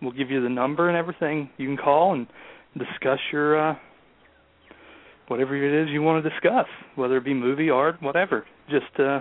We'll 0.00 0.12
give 0.12 0.30
you 0.30 0.42
the 0.42 0.48
number 0.48 0.88
and 0.88 0.96
everything. 0.96 1.50
You 1.56 1.68
can 1.68 1.76
call 1.76 2.14
and 2.14 2.26
discuss 2.76 3.18
your 3.32 3.70
uh, 3.70 3.76
whatever 5.28 5.56
it 5.56 5.82
is 5.82 5.90
you 5.90 6.02
want 6.02 6.22
to 6.22 6.30
discuss, 6.30 6.66
whether 6.96 7.16
it 7.16 7.24
be 7.24 7.34
movie, 7.34 7.70
art, 7.70 8.02
whatever. 8.02 8.44
Just 8.70 8.98
uh, 8.98 9.20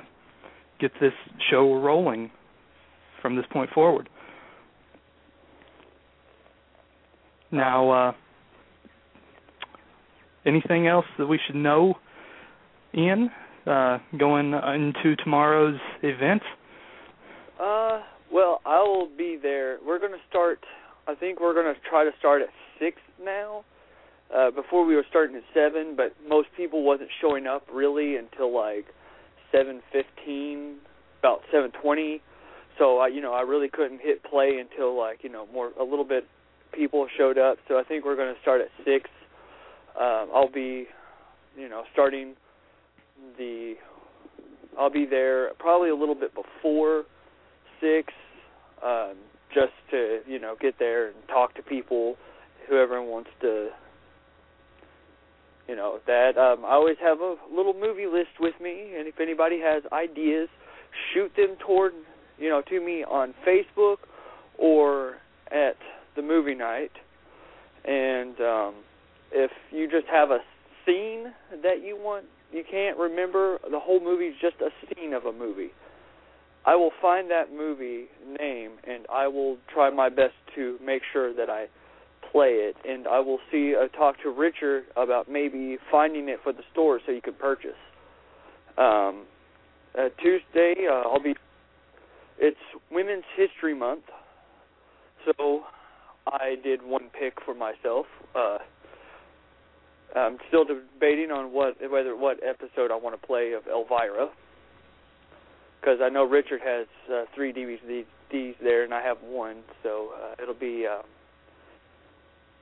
get 0.80 0.92
this 1.00 1.14
show 1.50 1.76
rolling 1.76 2.32
from 3.22 3.36
this 3.36 3.46
point 3.52 3.70
forward. 3.72 4.10
Now, 7.52 7.92
uh, 7.92 8.12
anything 10.46 10.88
else 10.88 11.06
that 11.18 11.28
we 11.28 11.40
should 11.46 11.56
know, 11.56 11.96
Ian, 12.98 13.30
uh, 13.66 14.00
going 14.18 14.54
into 14.54 15.16
tomorrow's 15.18 15.80
event? 16.02 16.42
Uh, 17.60 18.02
well, 18.32 18.62
I 18.66 18.82
will 18.82 19.10
be 19.16 19.38
there. 19.42 19.78
We're 19.86 20.00
going 20.00 20.12
to 20.12 20.24
start 20.30 20.60
I 21.08 21.16
think 21.16 21.40
we're 21.42 21.54
going 21.54 21.74
to 21.74 21.80
try 21.90 22.04
to 22.04 22.12
start 22.18 22.42
at 22.42 22.50
six 22.80 22.98
now. 23.24 23.66
Uh, 24.34 24.50
before 24.50 24.86
we 24.86 24.96
were 24.96 25.06
starting 25.10 25.36
at 25.36 25.44
seven, 25.54 25.96
but 25.96 26.16
most 26.28 26.48
people 26.58 26.84
wasn't 26.84 27.10
showing 27.22 27.46
up 27.46 27.68
really 27.72 28.16
until 28.16 28.56
like 28.56 28.86
seven 29.52 29.82
fifteen, 29.92 30.78
about 31.20 31.42
seven 31.52 31.72
twenty. 31.82 32.22
So 32.80 32.98
I, 32.98 33.10
you 33.10 33.22
know, 33.22 33.34
I 33.34 33.42
really 33.42 33.70
couldn't 33.70 34.02
hit 34.02 34.24
play 34.24 34.58
until 34.60 34.98
like 34.98 35.20
you 35.24 35.30
know 35.30 35.46
more 35.54 35.72
a 35.80 35.84
little 35.84 36.06
bit 36.06 36.26
people 36.72 37.06
showed 37.16 37.38
up. 37.38 37.58
So 37.68 37.78
I 37.78 37.84
think 37.84 38.06
we're 38.06 38.16
going 38.16 38.34
to 38.34 38.42
start 38.42 38.62
at 38.62 38.70
six. 38.84 39.10
Um, 40.00 40.30
I'll 40.34 40.52
be, 40.52 40.88
you 41.56 41.70
know, 41.70 41.84
starting 41.92 42.34
the. 43.38 43.76
I'll 44.78 44.90
be 44.90 45.06
there 45.06 45.52
probably 45.60 45.90
a 45.90 45.96
little 45.96 46.16
bit 46.16 46.34
before 46.34 47.04
six, 47.80 48.12
um, 48.84 49.14
just 49.54 49.74
to 49.92 50.20
you 50.28 50.40
know 50.40 50.56
get 50.60 50.80
there 50.80 51.08
and 51.08 51.16
talk 51.28 51.56
to 51.56 51.62
people, 51.62 52.16
whoever 52.70 53.02
wants 53.02 53.30
to. 53.42 53.70
You 55.68 55.76
know 55.76 56.00
that 56.08 56.38
um, 56.38 56.66
I 56.66 56.74
always 56.74 56.98
have 57.02 57.20
a 57.20 57.36
little 57.54 57.74
movie 57.74 58.08
list 58.08 58.40
with 58.40 58.56
me, 58.62 58.94
and 58.98 59.08
if 59.08 59.20
anybody 59.20 59.60
has 59.60 59.84
ideas, 59.92 60.50
shoot 61.14 61.32
them 61.36 61.56
toward 61.66 61.94
you 62.38 62.50
know 62.50 62.62
to 62.70 62.80
me 62.80 63.04
on 63.04 63.34
Facebook 63.48 63.98
or 64.58 65.16
at 65.52 65.78
the 66.16 66.22
movie 66.22 66.56
night. 66.56 66.92
And 67.86 68.40
um, 68.40 68.76
if 69.32 69.52
you 69.72 69.90
just 69.90 70.08
have 70.08 70.32
a 70.32 70.40
scene 70.86 71.34
that 71.62 71.84
you 71.84 71.98
want, 71.98 72.26
you 72.54 72.64
can't 72.70 72.98
remember 72.98 73.58
the 73.70 73.80
whole 73.80 74.00
movie 74.00 74.26
is 74.26 74.36
just 74.40 74.56
a 74.62 74.70
scene 74.96 75.14
of 75.14 75.26
a 75.26 75.34
movie. 75.34 75.72
I 76.66 76.76
will 76.76 76.92
find 77.02 77.30
that 77.32 77.52
movie 77.52 78.06
name 78.40 78.72
and 78.86 79.06
I 79.12 79.28
will 79.28 79.58
try 79.74 79.90
my 79.90 80.10
best 80.10 80.36
to 80.56 80.78
make 80.84 81.02
sure 81.12 81.34
that 81.34 81.50
I 81.50 81.66
play 82.32 82.52
it 82.52 82.76
and 82.88 83.08
I 83.08 83.20
will 83.20 83.40
see 83.52 83.76
uh, 83.76 83.88
talk 83.90 84.16
to 84.24 84.30
Richard 84.30 84.86
about 84.96 85.30
maybe 85.30 85.78
finding 85.92 86.30
it 86.30 86.40
for 86.44 86.54
the 86.54 86.64
store 86.72 87.02
so 87.06 87.12
you 87.12 87.22
can 87.22 87.34
purchase. 87.34 87.72
Um 88.78 89.26
uh, 89.98 90.10
Tuesday 90.22 90.88
uh, 90.90 91.10
I'll 91.10 91.22
be 91.22 91.36
it's 92.40 92.58
Women's 92.92 93.26
History 93.36 93.76
Month. 93.76 94.06
So 95.26 95.62
I 96.28 96.56
did 96.64 96.82
one 96.82 97.10
pick 97.20 97.38
for 97.44 97.54
myself. 97.54 98.06
Uh 98.36 98.60
I'm 100.16 100.38
still 100.48 100.66
debating 100.66 101.32
on 101.32 101.52
what 101.52 101.76
whether 101.90 102.16
what 102.16 102.40
episode 102.44 102.92
I 102.92 102.96
want 102.96 103.20
to 103.20 103.28
play 103.28 103.54
of 103.54 103.68
Elvira 103.68 104.30
because 105.84 106.00
I 106.02 106.08
know 106.08 106.24
Richard 106.24 106.62
has 106.64 106.88
uh, 107.12 107.26
three 107.36 107.52
DVDs 107.52 108.56
there, 108.62 108.84
and 108.84 108.94
I 108.94 109.02
have 109.02 109.18
one, 109.22 109.58
so 109.82 110.12
uh, 110.16 110.42
it'll 110.42 110.54
be, 110.54 110.86
uh, 110.90 111.02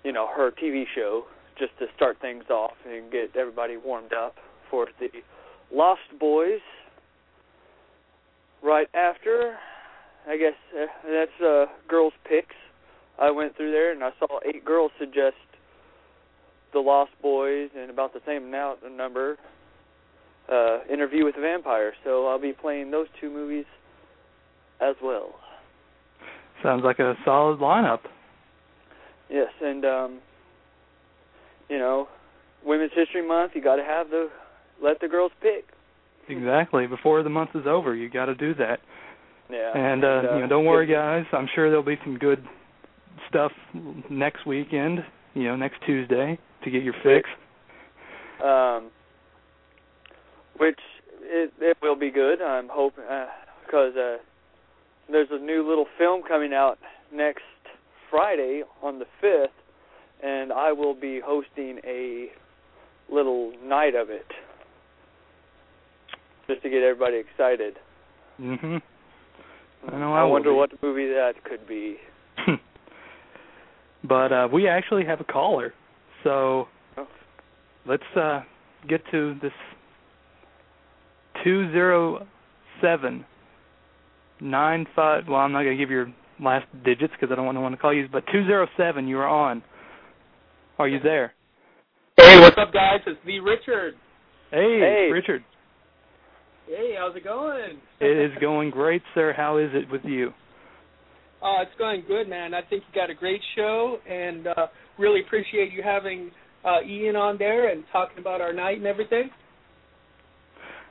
you 0.03 0.11
know, 0.11 0.27
her 0.35 0.51
TV 0.51 0.85
show 0.95 1.25
just 1.57 1.77
to 1.77 1.85
start 1.95 2.17
things 2.19 2.45
off 2.49 2.73
and 2.87 3.11
get 3.11 3.35
everybody 3.35 3.77
warmed 3.77 4.13
up 4.13 4.35
for 4.71 4.87
the 4.99 5.09
Lost 5.71 6.01
Boys. 6.19 6.61
Right 8.63 8.87
after, 8.95 9.55
I 10.27 10.37
guess 10.37 10.53
uh, 10.75 10.85
that's 11.07 11.41
uh, 11.45 11.65
girls' 11.87 12.13
picks. 12.27 12.55
I 13.19 13.29
went 13.29 13.55
through 13.55 13.71
there 13.71 13.91
and 13.91 14.03
I 14.03 14.11
saw 14.17 14.39
eight 14.45 14.65
girls 14.65 14.91
suggest 14.99 15.35
the 16.73 16.79
Lost 16.79 17.11
Boys, 17.21 17.69
and 17.77 17.89
about 17.89 18.13
the 18.13 18.21
same 18.25 18.51
now 18.51 18.75
number 18.95 19.37
uh, 20.51 20.79
Interview 20.91 21.25
with 21.25 21.35
a 21.37 21.41
Vampire. 21.41 21.93
So 22.03 22.27
I'll 22.27 22.41
be 22.41 22.53
playing 22.53 22.91
those 22.91 23.07
two 23.19 23.29
movies 23.29 23.65
as 24.81 24.95
well. 25.01 25.35
Sounds 26.63 26.83
like 26.83 26.99
a 26.99 27.15
solid 27.25 27.59
lineup. 27.59 27.99
Yes, 29.29 29.49
and 29.61 29.85
um, 29.85 30.19
you 31.69 31.77
know, 31.77 32.07
Women's 32.65 32.91
History 32.93 33.25
Month, 33.25 33.53
you 33.55 33.63
got 33.63 33.77
to 33.77 33.83
have 33.83 34.09
the 34.09 34.29
let 34.83 34.99
the 34.99 35.07
girls 35.07 35.31
pick. 35.41 35.65
Exactly. 36.27 36.87
Before 36.87 37.23
the 37.23 37.29
month 37.29 37.51
is 37.55 37.63
over, 37.65 37.95
you 37.95 38.09
got 38.09 38.25
to 38.25 38.35
do 38.35 38.53
that. 38.55 38.79
Yeah. 39.49 39.71
And, 39.75 40.03
uh, 40.03 40.07
and 40.07 40.27
uh, 40.27 40.33
you 40.35 40.41
know, 40.41 40.47
don't 40.47 40.65
worry, 40.65 40.87
guys. 40.87 41.25
I'm 41.33 41.47
sure 41.53 41.69
there'll 41.69 41.83
be 41.83 41.97
some 42.03 42.17
good 42.17 42.45
stuff 43.27 43.51
next 44.09 44.45
weekend. 44.45 44.99
You 45.33 45.45
know, 45.45 45.55
next 45.55 45.77
Tuesday 45.85 46.37
to 46.63 46.71
get 46.71 46.83
your 46.83 46.95
fix. 47.03 47.29
Um, 48.43 48.89
which 50.57 50.79
it, 51.21 51.51
it 51.59 51.77
will 51.81 51.95
be 51.95 52.11
good. 52.11 52.41
I'm 52.41 52.69
hoping 52.71 53.03
because 53.65 53.93
uh, 53.97 53.99
uh, 53.99 54.17
there's 55.09 55.29
a 55.31 55.39
new 55.39 55.67
little 55.67 55.85
film 55.97 56.21
coming 56.27 56.53
out 56.53 56.77
next 57.13 57.43
Friday 58.09 58.63
on 58.81 58.99
the 58.99 59.05
fifth, 59.19 59.53
and 60.23 60.51
I 60.51 60.71
will 60.71 60.93
be 60.93 61.21
hosting 61.23 61.79
a 61.85 62.27
little 63.11 63.53
night 63.63 63.95
of 63.95 64.09
it 64.09 64.25
just 66.47 66.61
to 66.63 66.69
get 66.69 66.83
everybody 66.83 67.17
excited. 67.17 67.77
Mhm. 68.39 68.81
I 69.87 69.97
know. 69.97 70.13
I, 70.13 70.21
I 70.21 70.23
wonder 70.23 70.53
what 70.53 70.71
movie 70.83 71.07
that 71.07 71.43
could 71.43 71.67
be. 71.67 71.97
but 74.03 74.31
uh 74.31 74.47
we 74.51 74.67
actually 74.67 75.05
have 75.05 75.21
a 75.21 75.23
caller, 75.23 75.73
so 76.23 76.67
let's 77.87 78.03
uh 78.15 78.41
get 78.87 79.01
to 79.11 79.35
this 79.41 79.51
two 81.43 81.71
zero 81.71 82.25
seven 82.81 83.25
nine 84.39 84.85
five. 84.95 85.23
Well, 85.27 85.39
I'm 85.39 85.51
not 85.51 85.63
going 85.63 85.77
to 85.77 85.81
give 85.83 85.91
your 85.91 86.11
last 86.39 86.65
digits 86.83 87.13
because 87.19 87.31
I 87.31 87.35
don't 87.35 87.45
want 87.45 87.57
to 87.57 87.61
want 87.61 87.75
to 87.75 87.81
call 87.81 87.93
you. 87.93 88.07
But 88.11 88.23
two 88.31 88.45
zero 88.45 88.67
seven, 88.77 89.07
you 89.07 89.17
are 89.19 89.27
on. 89.27 89.63
Are 90.79 90.87
you 90.87 90.99
there? 90.99 91.33
Hey, 92.17 92.39
what's 92.39 92.57
up, 92.57 92.73
guys? 92.73 92.99
It's 93.05 93.23
me, 93.25 93.39
Richard. 93.39 93.93
Hey, 94.51 94.79
Hey. 94.79 95.09
Richard. 95.11 95.43
Hey, 96.67 96.95
how's 96.97 97.15
it 97.15 97.23
going? 97.23 97.79
It 97.99 98.31
is 98.31 98.37
going 98.39 98.69
great, 98.69 99.01
sir. 99.13 99.33
How 99.35 99.57
is 99.57 99.69
it 99.73 99.89
with 99.91 100.01
you? 100.05 100.31
Uh, 101.41 101.63
it's 101.63 101.71
going 101.77 102.03
good, 102.07 102.29
man. 102.29 102.53
I 102.53 102.61
think 102.61 102.83
you 102.87 103.01
got 103.01 103.09
a 103.09 103.15
great 103.15 103.41
show, 103.55 103.97
and 104.07 104.47
uh, 104.47 104.67
really 104.99 105.21
appreciate 105.21 105.71
you 105.71 105.81
having 105.83 106.29
uh, 106.63 106.81
Ian 106.87 107.15
on 107.15 107.37
there 107.37 107.69
and 107.69 107.83
talking 107.91 108.19
about 108.19 108.41
our 108.41 108.53
night 108.53 108.77
and 108.77 108.85
everything. 108.85 109.29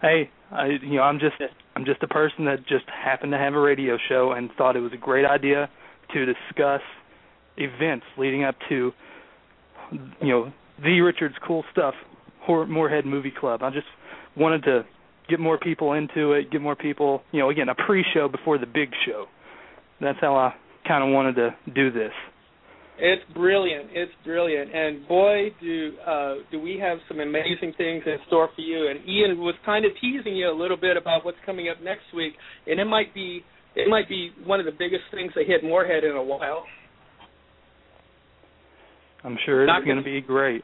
Hey, 0.02 0.30
I 0.50 0.66
you 0.82 0.96
know 0.96 1.02
I'm 1.02 1.18
just 1.18 1.36
I'm 1.76 1.84
just 1.84 2.02
a 2.02 2.08
person 2.08 2.46
that 2.46 2.60
just 2.66 2.84
happened 2.88 3.32
to 3.32 3.38
have 3.38 3.54
a 3.54 3.60
radio 3.60 3.96
show 4.08 4.32
and 4.32 4.50
thought 4.56 4.76
it 4.76 4.80
was 4.80 4.92
a 4.92 4.98
great 4.98 5.24
idea 5.24 5.68
to 6.14 6.26
discuss 6.26 6.80
events 7.56 8.06
leading 8.18 8.44
up 8.44 8.56
to 8.68 8.92
you 9.92 10.28
know 10.28 10.52
the 10.82 11.00
Richards 11.00 11.34
cool 11.46 11.64
stuff 11.70 11.94
Hor- 12.40 12.66
Morehead 12.66 13.04
Movie 13.06 13.32
Club. 13.38 13.62
I 13.62 13.70
just 13.70 13.86
wanted 14.36 14.64
to 14.64 14.84
get 15.28 15.38
more 15.38 15.58
people 15.58 15.92
into 15.92 16.32
it, 16.32 16.50
get 16.50 16.60
more 16.60 16.76
people 16.76 17.22
you 17.30 17.40
know 17.40 17.50
again 17.50 17.68
a 17.68 17.74
pre-show 17.74 18.28
before 18.28 18.58
the 18.58 18.66
big 18.66 18.90
show. 19.06 19.26
That's 20.00 20.18
how 20.20 20.36
I 20.36 20.54
kind 20.88 21.04
of 21.04 21.14
wanted 21.14 21.34
to 21.36 21.54
do 21.74 21.90
this. 21.90 22.12
It's 23.02 23.22
brilliant. 23.32 23.88
It's 23.92 24.12
brilliant, 24.24 24.74
and 24.74 25.08
boy, 25.08 25.54
do 25.58 25.92
uh, 26.06 26.34
do 26.50 26.60
we 26.60 26.78
have 26.78 26.98
some 27.08 27.20
amazing 27.20 27.72
things 27.78 28.02
in 28.04 28.16
store 28.26 28.50
for 28.54 28.60
you. 28.60 28.88
And 28.90 29.00
Ian 29.08 29.38
was 29.38 29.54
kind 29.64 29.86
of 29.86 29.92
teasing 30.00 30.36
you 30.36 30.50
a 30.50 30.56
little 30.56 30.76
bit 30.76 30.98
about 30.98 31.24
what's 31.24 31.38
coming 31.46 31.70
up 31.70 31.82
next 31.82 32.12
week, 32.14 32.34
and 32.66 32.78
it 32.78 32.84
might 32.84 33.14
be 33.14 33.42
it 33.74 33.88
might 33.88 34.06
be 34.06 34.32
one 34.44 34.60
of 34.60 34.66
the 34.66 34.72
biggest 34.72 35.04
things 35.12 35.32
that 35.34 35.46
hit 35.46 35.64
Morehead 35.64 36.04
in 36.04 36.14
a 36.14 36.22
while. 36.22 36.64
I'm 39.24 39.38
sure 39.46 39.64
it's 39.64 39.84
going 39.84 39.96
to 39.96 40.02
be 40.02 40.20
great. 40.20 40.62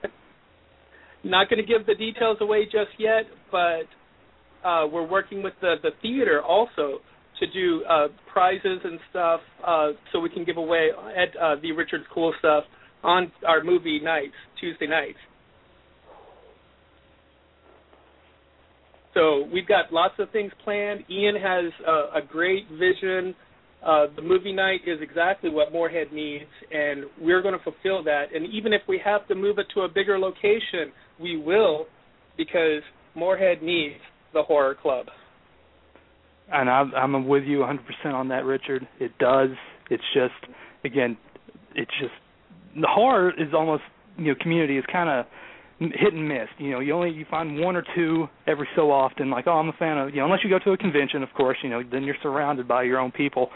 Not 1.24 1.48
going 1.48 1.64
to 1.64 1.66
give 1.66 1.86
the 1.86 1.94
details 1.94 2.38
away 2.40 2.64
just 2.64 2.92
yet, 2.98 3.24
but 3.50 3.88
uh, 4.66 4.86
we're 4.86 5.06
working 5.06 5.42
with 5.42 5.54
the 5.62 5.76
the 5.82 5.90
theater 6.02 6.42
also 6.42 7.00
to 7.40 7.46
do 7.46 7.84
uh, 7.84 8.08
prizes 8.32 8.80
and 8.84 8.98
stuff, 9.10 9.40
uh, 9.66 9.88
so 10.12 10.20
we 10.20 10.30
can 10.30 10.44
give 10.44 10.56
away 10.56 10.88
at 11.16 11.36
uh, 11.36 11.56
the 11.60 11.72
Richards 11.72 12.04
Cool 12.12 12.32
stuff 12.38 12.64
on 13.02 13.30
our 13.46 13.62
movie 13.62 14.00
nights, 14.00 14.34
Tuesday 14.60 14.86
nights. 14.86 15.18
So 19.14 19.48
we've 19.50 19.66
got 19.66 19.92
lots 19.92 20.14
of 20.18 20.30
things 20.30 20.52
planned. 20.62 21.04
Ian 21.10 21.36
has 21.36 21.72
uh, 21.86 22.18
a 22.18 22.20
great 22.26 22.68
vision. 22.70 23.34
Uh, 23.82 24.06
the 24.14 24.22
movie 24.22 24.52
night 24.52 24.80
is 24.86 24.98
exactly 25.00 25.48
what 25.48 25.72
Morehead 25.72 26.12
needs, 26.12 26.50
and 26.70 27.04
we're 27.20 27.40
going 27.40 27.56
to 27.56 27.64
fulfill 27.64 28.02
that. 28.04 28.34
And 28.34 28.52
even 28.52 28.72
if 28.72 28.82
we 28.88 29.00
have 29.04 29.26
to 29.28 29.34
move 29.34 29.58
it 29.58 29.66
to 29.74 29.82
a 29.82 29.88
bigger 29.88 30.18
location, 30.18 30.92
we 31.20 31.36
will, 31.36 31.86
because 32.36 32.82
Morehead 33.14 33.62
needs 33.62 33.94
the 34.34 34.42
horror 34.42 34.74
club. 34.74 35.06
And 36.52 36.70
I'm, 36.70 36.92
I'm 36.94 37.28
with 37.28 37.44
you 37.44 37.58
100% 37.58 37.78
on 38.14 38.28
that, 38.28 38.44
Richard. 38.44 38.86
It 39.00 39.16
does. 39.18 39.50
It's 39.90 40.02
just, 40.14 40.34
again, 40.84 41.16
it's 41.74 41.90
just 42.00 42.12
the 42.74 42.88
horror 42.88 43.30
is 43.30 43.54
almost, 43.54 43.82
you 44.18 44.26
know, 44.26 44.34
community 44.40 44.78
is 44.78 44.84
kind 44.90 45.08
of 45.08 45.26
hit 45.78 46.12
and 46.12 46.28
miss. 46.28 46.48
You 46.58 46.72
know, 46.72 46.80
you 46.80 46.92
only 46.94 47.10
you 47.10 47.26
find 47.30 47.60
one 47.60 47.76
or 47.76 47.84
two 47.94 48.28
every 48.46 48.68
so 48.76 48.90
often. 48.90 49.30
Like, 49.30 49.46
oh, 49.46 49.52
I'm 49.52 49.68
a 49.68 49.72
fan 49.78 49.98
of, 49.98 50.10
you 50.10 50.16
know, 50.16 50.26
unless 50.26 50.40
you 50.44 50.50
go 50.50 50.58
to 50.58 50.72
a 50.72 50.76
convention, 50.76 51.22
of 51.22 51.28
course, 51.36 51.58
you 51.62 51.70
know, 51.70 51.82
then 51.90 52.04
you're 52.04 52.16
surrounded 52.22 52.66
by 52.68 52.82
your 52.84 52.98
own 52.98 53.12
people 53.12 53.50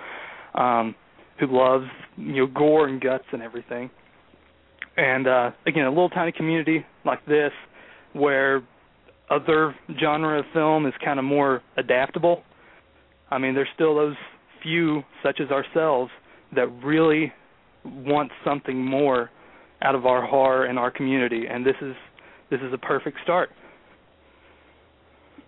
um, 0.55 0.95
who 1.41 1.47
loves 1.51 1.87
you 2.17 2.37
know 2.37 2.47
gore 2.47 2.87
and 2.87 3.01
guts 3.01 3.25
and 3.33 3.43
everything. 3.43 3.91
And 4.97 5.27
uh 5.27 5.51
again, 5.67 5.87
a 5.87 5.89
little 5.89 6.11
tiny 6.11 6.33
community 6.33 6.85
like 7.05 7.25
this 7.27 7.53
where 8.13 8.63
other 9.31 9.75
genre 10.01 10.41
of 10.41 10.45
film 10.53 10.87
is 10.87 10.93
kind 11.03 11.19
of 11.19 11.25
more 11.25 11.63
adaptable. 11.77 12.43
I 13.31 13.39
mean, 13.39 13.55
there's 13.55 13.69
still 13.75 13.95
those 13.95 14.17
few 14.63 15.03
such 15.23 15.41
as 15.41 15.51
ourselves 15.51 16.11
that 16.55 16.67
really 16.85 17.33
want 17.85 18.31
something 18.45 18.85
more 18.85 19.31
out 19.83 19.95
of 19.95 20.05
our 20.05 20.27
horror 20.27 20.67
and 20.67 20.79
our 20.79 20.91
community 20.91 21.45
and 21.51 21.65
this 21.65 21.77
is 21.81 21.95
this 22.51 22.61
is 22.61 22.75
a 22.75 22.79
perfect 22.79 23.17
start 23.23 23.49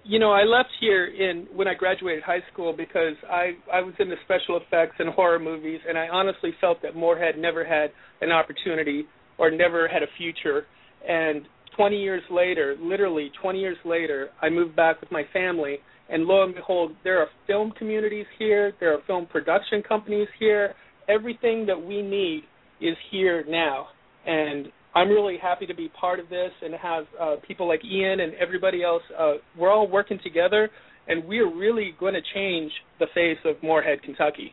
you 0.04 0.18
know, 0.18 0.32
I 0.32 0.42
left 0.42 0.70
here 0.80 1.06
in 1.06 1.46
when 1.54 1.68
I 1.68 1.74
graduated 1.74 2.24
high 2.24 2.42
school 2.52 2.74
because 2.76 3.14
I 3.30 3.52
I 3.72 3.80
was 3.82 3.94
in 3.98 4.08
the 4.08 4.16
special 4.24 4.56
effects 4.56 4.96
and 4.98 5.08
horror 5.10 5.38
movies, 5.38 5.80
and 5.88 5.96
I 5.96 6.08
honestly 6.08 6.50
felt 6.60 6.82
that 6.82 6.96
Morehead 6.96 7.38
never 7.38 7.64
had 7.64 7.90
an 8.20 8.32
opportunity 8.32 9.04
or 9.38 9.50
never 9.50 9.86
had 9.86 10.02
a 10.02 10.06
future. 10.18 10.66
And 11.08 11.46
20 11.76 11.96
years 11.96 12.22
later, 12.30 12.76
literally 12.80 13.30
20 13.40 13.60
years 13.60 13.76
later, 13.84 14.30
I 14.40 14.50
moved 14.50 14.76
back 14.76 15.00
with 15.00 15.10
my 15.10 15.22
family, 15.32 15.78
and 16.12 16.26
lo 16.26 16.44
and 16.44 16.54
behold, 16.54 16.92
there 17.04 17.18
are 17.20 17.28
film 17.46 17.72
communities 17.72 18.26
here, 18.38 18.74
there 18.80 18.92
are 18.92 18.98
film 19.06 19.24
production 19.24 19.82
companies 19.82 20.28
here. 20.38 20.74
Everything 21.08 21.64
that 21.66 21.82
we 21.82 22.02
need 22.02 22.42
is 22.82 22.96
here 23.10 23.44
now, 23.48 23.86
and 24.26 24.66
I'm 24.94 25.08
really 25.08 25.38
happy 25.40 25.64
to 25.64 25.74
be 25.74 25.88
part 25.88 26.20
of 26.20 26.28
this 26.28 26.50
and 26.60 26.74
have 26.74 27.04
uh, 27.18 27.36
people 27.48 27.66
like 27.66 27.82
Ian 27.82 28.20
and 28.20 28.34
everybody 28.34 28.84
else. 28.84 29.02
Uh, 29.18 29.34
we're 29.58 29.72
all 29.72 29.88
working 29.88 30.18
together, 30.22 30.68
and 31.08 31.24
we're 31.24 31.50
really 31.52 31.94
going 31.98 32.12
to 32.12 32.20
change 32.34 32.70
the 33.00 33.06
face 33.14 33.38
of 33.46 33.56
Morehead, 33.62 34.02
Kentucky. 34.02 34.52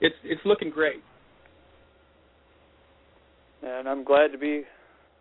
It's 0.00 0.14
it's 0.22 0.40
looking 0.44 0.70
great. 0.70 1.02
And 3.62 3.88
I'm 3.88 4.04
glad 4.04 4.30
to 4.30 4.38
be 4.38 4.62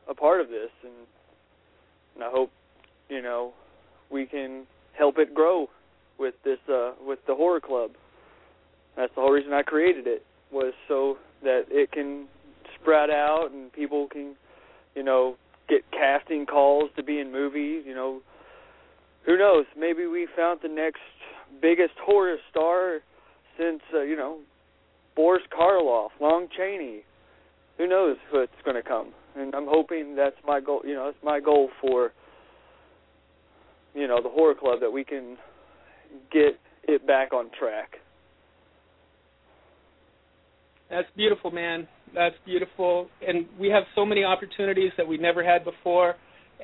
a 0.07 0.13
part 0.13 0.39
of 0.39 0.49
this, 0.49 0.69
and, 0.83 0.93
and 2.13 2.23
I 2.23 2.29
hope 2.29 2.51
you 3.09 3.23
know 3.23 3.53
we 4.11 4.27
can 4.27 4.67
help 4.95 5.17
it 5.17 5.33
grow 5.33 5.67
with 6.19 6.35
this 6.43 6.59
uh, 6.71 6.91
with 7.05 7.19
the 7.27 7.35
horror 7.35 7.61
club. 7.61 7.91
That's 8.97 9.13
the 9.15 9.21
whole 9.21 9.31
reason 9.31 9.53
I 9.53 9.61
created 9.61 10.07
it 10.07 10.25
was 10.51 10.73
so 10.87 11.17
that 11.43 11.65
it 11.69 11.91
can 11.91 12.27
spread 12.81 13.09
out 13.09 13.49
and 13.53 13.71
people 13.71 14.07
can 14.07 14.35
you 14.95 15.03
know, 15.03 15.35
get 15.67 15.81
casting 15.91 16.45
calls 16.45 16.89
to 16.95 17.03
be 17.03 17.19
in 17.19 17.31
movies, 17.31 17.83
you 17.85 17.95
know. 17.95 18.21
Who 19.25 19.37
knows? 19.37 19.65
Maybe 19.77 20.07
we 20.07 20.27
found 20.35 20.59
the 20.61 20.69
next 20.69 21.01
biggest 21.61 21.93
horror 22.01 22.37
star 22.49 22.99
since 23.57 23.81
uh, 23.93 24.01
you 24.01 24.15
know, 24.15 24.39
Boris 25.15 25.43
Karloff, 25.57 26.09
Lon 26.19 26.47
Chaney. 26.55 27.03
Who 27.77 27.87
knows 27.87 28.17
what's 28.31 28.51
going 28.65 28.75
to 28.75 28.87
come? 28.87 29.13
And 29.37 29.55
I'm 29.55 29.67
hoping 29.67 30.15
that's 30.15 30.35
my 30.45 30.59
goal. 30.59 30.81
You 30.83 30.95
know, 30.95 31.05
that's 31.05 31.23
my 31.23 31.39
goal 31.39 31.69
for 31.81 32.11
you 33.93 34.07
know 34.07 34.21
the 34.21 34.29
horror 34.29 34.55
club 34.55 34.79
that 34.81 34.91
we 34.91 35.03
can 35.03 35.37
get 36.31 36.59
it 36.83 37.05
back 37.05 37.33
on 37.33 37.49
track. 37.57 37.95
That's 40.89 41.07
beautiful, 41.15 41.51
man. 41.51 41.87
That's 42.15 42.35
beautiful. 42.45 43.07
And 43.25 43.45
we 43.59 43.69
have 43.69 43.83
so 43.95 44.05
many 44.05 44.23
opportunities 44.23 44.91
that 44.97 45.07
we 45.07 45.17
never 45.17 45.43
had 45.43 45.63
before. 45.63 46.15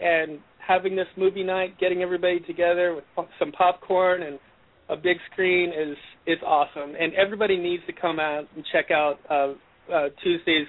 And 0.01 0.39
having 0.57 0.95
this 0.95 1.07
movie 1.15 1.43
night, 1.43 1.79
getting 1.79 2.01
everybody 2.01 2.39
together 2.41 2.95
with 2.95 3.03
some 3.37 3.51
popcorn 3.51 4.23
and 4.23 4.39
a 4.89 4.95
big 4.95 5.17
screen 5.31 5.69
is 5.69 5.97
is 6.27 6.37
awesome. 6.45 6.95
And 6.99 7.13
everybody 7.13 7.57
needs 7.57 7.83
to 7.87 7.93
come 7.93 8.19
out 8.19 8.45
and 8.55 8.65
check 8.71 8.89
out 8.91 9.19
uh, 9.29 9.53
uh, 9.93 10.09
Tuesday's 10.23 10.67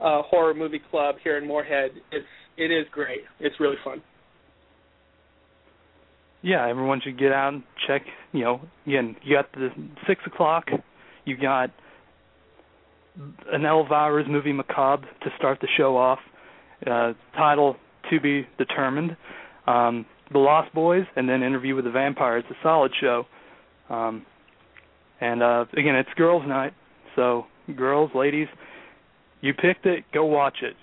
uh, 0.00 0.22
horror 0.22 0.54
movie 0.54 0.80
club 0.90 1.16
here 1.22 1.36
in 1.38 1.46
Morehead. 1.46 1.90
It's 2.12 2.26
it 2.56 2.70
is 2.70 2.86
great. 2.90 3.20
It's 3.40 3.58
really 3.60 3.76
fun. 3.84 4.02
Yeah, 6.46 6.68
everyone 6.68 7.00
should 7.02 7.18
get 7.18 7.32
out 7.32 7.54
and 7.54 7.64
check. 7.88 8.02
You 8.30 8.44
know, 8.44 8.60
again, 8.86 9.16
you 9.24 9.34
got 9.34 9.50
the 9.50 9.70
six 10.06 10.20
o'clock. 10.26 10.66
You 11.24 11.36
got 11.36 11.72
an 13.52 13.62
Elvira's 13.62 14.28
movie 14.28 14.52
Macabre 14.52 15.08
to 15.24 15.30
start 15.36 15.58
the 15.60 15.66
show 15.76 15.96
off. 15.96 16.20
Uh, 16.86 17.14
title 17.36 17.74
to 18.12 18.20
be 18.20 18.46
determined. 18.58 19.16
Um, 19.66 20.06
the 20.32 20.38
Lost 20.38 20.72
Boys, 20.72 21.02
and 21.16 21.28
then 21.28 21.42
Interview 21.42 21.74
with 21.74 21.84
the 21.84 21.90
Vampire. 21.90 22.38
It's 22.38 22.48
a 22.48 22.62
solid 22.62 22.92
show. 23.00 23.24
Um, 23.90 24.24
and 25.20 25.42
uh, 25.42 25.64
again, 25.72 25.96
it's 25.96 26.10
girls' 26.14 26.44
night, 26.46 26.74
so 27.16 27.46
girls, 27.76 28.12
ladies, 28.14 28.46
you 29.40 29.52
picked 29.52 29.84
it. 29.84 30.04
Go 30.14 30.26
watch 30.26 30.58
it. 30.62 30.76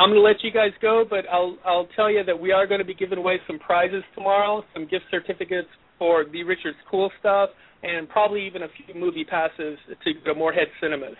I'm 0.00 0.08
going 0.08 0.22
to 0.22 0.26
let 0.26 0.42
you 0.42 0.50
guys 0.50 0.70
go, 0.80 1.04
but 1.08 1.28
I'll 1.30 1.58
I'll 1.62 1.86
tell 1.94 2.10
you 2.10 2.24
that 2.24 2.40
we 2.40 2.52
are 2.52 2.66
going 2.66 2.78
to 2.78 2.86
be 2.86 2.94
giving 2.94 3.18
away 3.18 3.38
some 3.46 3.58
prizes 3.58 4.02
tomorrow, 4.14 4.64
some 4.72 4.84
gift 4.88 5.04
certificates 5.10 5.68
for 5.98 6.24
the 6.24 6.42
Richards 6.42 6.78
Cool 6.90 7.10
Stuff, 7.20 7.50
and 7.82 8.08
probably 8.08 8.46
even 8.46 8.62
a 8.62 8.68
few 8.68 8.98
movie 8.98 9.24
passes 9.24 9.78
to 9.88 10.12
the 10.24 10.32
Morehead 10.32 10.68
Cinemas. 10.80 11.16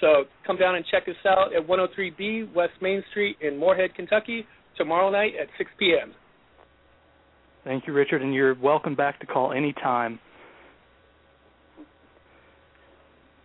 So 0.00 0.24
come 0.46 0.56
down 0.56 0.76
and 0.76 0.84
check 0.88 1.08
us 1.08 1.16
out 1.26 1.48
at 1.56 1.66
103B 1.66 2.54
West 2.54 2.74
Main 2.80 3.02
Street 3.10 3.36
in 3.40 3.58
Morehead, 3.58 3.96
Kentucky, 3.96 4.46
tomorrow 4.76 5.10
night 5.10 5.32
at 5.40 5.48
6 5.58 5.68
p.m. 5.80 6.14
Thank 7.64 7.88
you, 7.88 7.92
Richard, 7.92 8.22
and 8.22 8.32
you're 8.32 8.54
welcome 8.54 8.94
back 8.94 9.18
to 9.20 9.26
call 9.26 9.52
any 9.52 9.72
time. 9.72 10.20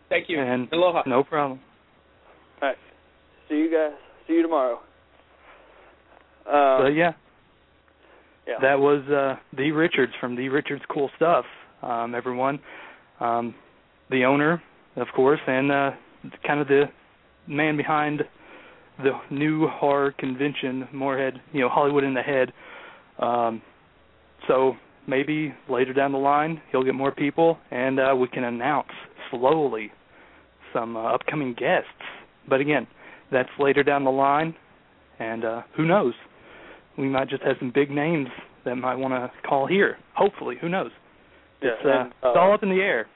Thank 0.10 0.30
you. 0.30 0.40
And 0.40 0.72
Aloha. 0.72 1.02
No 1.08 1.24
problem. 1.24 1.60
All 2.62 2.70
right. 2.70 2.78
See 3.50 3.56
you 3.56 3.72
guys. 3.72 3.98
See 4.28 4.34
you 4.34 4.42
tomorrow. 4.42 4.80
Uh, 6.48 6.84
but 6.84 6.90
yeah, 6.90 7.14
yeah. 8.48 8.56
that 8.62 8.80
was 8.80 9.02
uh, 9.10 9.40
the 9.56 9.72
Richards 9.72 10.14
from 10.20 10.36
the 10.36 10.50
Richards 10.50 10.84
Cool 10.90 11.10
Stuff 11.16 11.46
um, 11.86 12.16
everyone. 12.16 12.60
Um, 13.20 13.56
the 14.10 14.26
owner, 14.26 14.62
of 14.96 15.08
course, 15.16 15.40
and 15.48 15.72
uh, 15.72 15.92
kind 16.46 16.60
of 16.60 16.68
the 16.68 16.86
man 17.48 17.78
behind 17.78 18.22
the 18.98 19.12
new 19.30 19.68
horror 19.68 20.14
convention, 20.18 20.88
Morehead, 20.94 21.42
you 21.54 21.62
know, 21.62 21.70
Hollywood 21.70 22.04
in 22.04 22.14
the 22.14 22.22
Head. 22.22 22.54
Um, 23.20 23.62
so 24.48 24.74
maybe 25.08 25.54
later 25.70 25.94
down 25.94 26.12
the 26.12 26.18
line 26.18 26.62
he'll 26.72 26.84
get 26.84 26.96
more 26.96 27.12
people, 27.12 27.58
and 27.72 28.00
uh, 28.00 28.16
we 28.16 28.28
can 28.28 28.44
announce 28.44 28.90
slowly 29.32 29.92
some 30.74 30.96
uh, 30.96 31.14
upcoming 31.14 31.54
guests. 31.54 31.90
But 32.48 32.62
again, 32.62 32.88
that's 33.32 33.50
later 33.60 33.84
down 33.84 34.04
the 34.04 34.12
line, 34.12 34.56
and 35.20 35.46
uh, 35.46 35.62
who 35.76 35.86
knows? 35.86 36.14
We 36.98 37.10
might 37.10 37.30
just 37.30 37.44
have 37.44 37.58
some 37.60 37.72
big 37.74 37.92
names 37.92 38.28
that 38.64 38.76
might 38.76 38.96
want 38.96 39.14
to 39.14 39.32
call 39.48 39.68
here. 39.68 39.98
Hopefully, 40.16 40.56
who 40.60 40.70
knows? 40.70 40.92
Yeah, 41.62 41.70
it's, 41.70 41.86
uh, 41.86 41.90
and, 41.90 42.14
uh, 42.24 42.30
it's 42.30 42.38
all 42.38 42.54
up 42.54 42.64
in 42.64 42.70
the 42.70 42.82
air. 42.82 43.08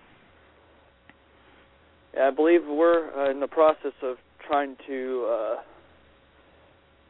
I 2.19 2.32
believe 2.32 2.62
we're 2.67 3.28
uh, 3.28 3.32
in 3.32 3.39
the 3.39 3.48
process 3.48 3.93
of 4.02 4.17
trying 4.48 4.76
to 4.88 5.30
uh, 5.32 5.56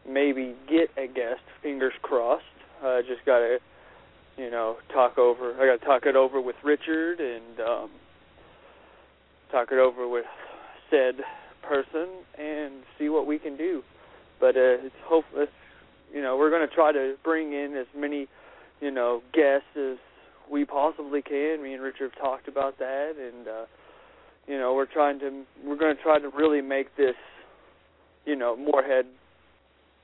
maybe 0.07 0.55
get 0.69 0.89
a 0.97 1.07
guest. 1.07 1.41
Fingers 1.63 1.93
crossed. 2.01 2.43
I 2.83 2.99
uh, 2.99 3.01
just 3.01 3.25
got 3.25 3.39
to, 3.39 3.57
you 4.37 4.49
know, 4.49 4.77
talk 4.93 5.17
over. 5.17 5.53
I 5.55 5.65
got 5.65 5.79
to 5.79 5.85
talk 5.85 6.05
it 6.05 6.15
over 6.15 6.41
with 6.41 6.55
Richard 6.63 7.19
and 7.19 7.59
um, 7.59 7.89
talk 9.51 9.69
it 9.71 9.79
over 9.79 10.07
with 10.07 10.25
said 10.89 11.23
person 11.69 12.07
and 12.37 12.83
see 12.97 13.09
what 13.09 13.27
we 13.27 13.37
can 13.37 13.55
do. 13.55 13.83
But 14.39 14.57
uh, 14.57 14.81
it's 14.85 14.95
hope. 15.05 15.25
It's, 15.35 15.51
you 16.13 16.21
know, 16.21 16.35
we're 16.37 16.49
going 16.49 16.67
to 16.67 16.73
try 16.73 16.91
to 16.91 17.15
bring 17.23 17.53
in 17.53 17.75
as 17.77 17.85
many, 17.95 18.27
you 18.81 18.89
know, 18.89 19.21
guests 19.33 19.77
as 19.77 19.97
we 20.51 20.65
possibly 20.65 21.21
can. 21.21 21.61
Me 21.61 21.73
and 21.73 21.83
Richard 21.83 22.11
have 22.11 22.19
talked 22.19 22.47
about 22.47 22.79
that, 22.79 23.13
and 23.17 23.47
uh, 23.47 23.65
you 24.47 24.57
know, 24.57 24.73
we're 24.73 24.87
trying 24.87 25.19
to 25.19 25.43
we're 25.63 25.77
going 25.77 25.95
to 25.95 26.01
try 26.01 26.17
to 26.17 26.29
really 26.29 26.61
make 26.61 26.95
this, 26.97 27.15
you 28.25 28.35
know, 28.35 28.55
Morehead 28.55 29.05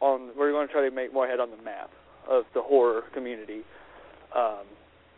on. 0.01 0.30
We're 0.38 0.51
going 0.51 0.67
to 0.67 0.73
try 0.73 0.88
to 0.88 0.93
make 0.93 1.12
Morehead 1.12 1.39
on 1.39 1.49
the 1.49 1.63
map 1.63 1.89
of 2.30 2.43
the 2.54 2.62
horror 2.62 3.04
community, 3.13 3.62
um, 4.36 4.65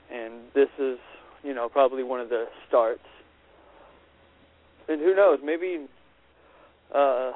and 0.09 0.33
this 0.53 0.69
is, 0.79 0.97
you 1.43 1.53
know, 1.53 1.67
probably 1.67 2.03
one 2.03 2.21
of 2.21 2.29
the 2.29 2.45
starts. 2.67 3.01
And 4.87 5.01
who 5.01 5.13
knows, 5.13 5.39
maybe 5.43 5.87
uh, 6.93 7.31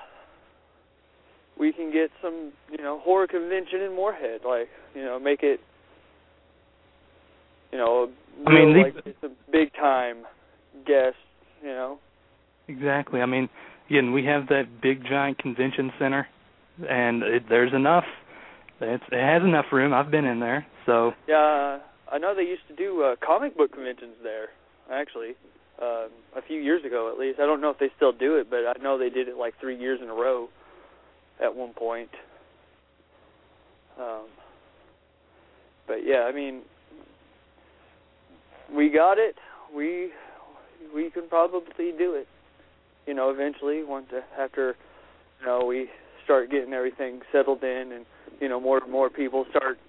we 1.60 1.72
can 1.74 1.92
get 1.92 2.10
some, 2.22 2.52
you 2.72 2.78
know, 2.78 3.00
horror 3.00 3.28
convention 3.28 3.82
in 3.82 3.96
Morehead, 3.96 4.42
like, 4.46 4.70
you 4.96 5.04
know, 5.04 5.20
make 5.20 5.44
it 5.44 5.60
you 7.72 7.78
know, 7.78 8.10
I 8.46 8.54
mean, 8.54 8.82
like 8.82 8.96
it's 9.06 9.24
a 9.24 9.30
big 9.52 9.74
time 9.74 10.24
guest, 10.86 11.16
you 11.62 11.70
know. 11.70 12.00
Exactly. 12.68 13.22
I 13.22 13.26
mean, 13.26 13.50
again, 13.90 14.12
we 14.12 14.26
have 14.26 14.48
that 14.48 14.82
big 14.82 15.04
giant 15.06 15.38
convention 15.38 15.92
center, 15.98 16.28
and 16.90 17.24
it, 17.24 17.44
there's 17.50 17.74
enough. 17.74 18.04
It's, 18.82 19.04
it 19.12 19.24
has 19.24 19.44
enough 19.44 19.66
room. 19.72 19.94
I've 19.94 20.12
been 20.12 20.26
in 20.26 20.40
there, 20.40 20.66
so. 20.86 21.12
Yeah, 21.28 21.80
I 22.12 22.18
know 22.18 22.36
they 22.36 22.44
used 22.44 22.68
to 22.68 22.76
do 22.76 23.04
uh, 23.04 23.16
comic 23.26 23.56
book 23.56 23.74
conventions 23.74 24.16
there. 24.24 24.50
Actually, 24.92 25.36
uh, 25.82 26.06
a 26.36 26.41
few 26.48 26.60
years 26.60 26.86
ago 26.86 27.12
at 27.12 27.20
least. 27.20 27.39
I 27.39 27.46
don't 27.46 27.62
know 27.62 27.70
if 27.70 27.80
they 27.80 27.89
still 27.96 28.12
do 28.12 28.38
it, 28.38 28.50
but 28.50 28.60
I 28.67 28.74
know 28.82 28.98
they 28.98 29.10
did 29.10 29.28
it 29.28 29.38
like 29.38 29.56
three 29.60 29.78
years 29.78 30.00
in 30.02 30.10
a 30.10 30.13
row 30.13 30.50
at 31.41 31.56
one 31.56 31.74
point. 31.74 32.10
Um, 34.00 34.28
but 35.88 36.06
yeah, 36.06 36.22
I 36.22 36.32
mean, 36.32 36.62
we 38.74 38.89
got 38.89 39.17
it. 39.17 39.36
We 39.76 40.12
we 40.94 41.10
can 41.10 41.28
probably 41.28 41.91
do 41.98 42.13
it. 42.15 42.28
You 43.08 43.13
know, 43.13 43.30
eventually 43.30 43.84
once 43.84 44.08
after 44.39 44.76
you 45.39 45.46
know 45.46 45.65
we 45.65 45.89
start 46.24 46.52
getting 46.52 46.74
everything 46.74 47.22
settled 47.32 47.63
in, 47.63 47.91
and 47.91 48.06
you 48.39 48.48
know 48.48 48.60
more 48.60 48.82
and 48.82 48.91
more 48.91 49.10
people 49.10 49.46
start 49.50 49.80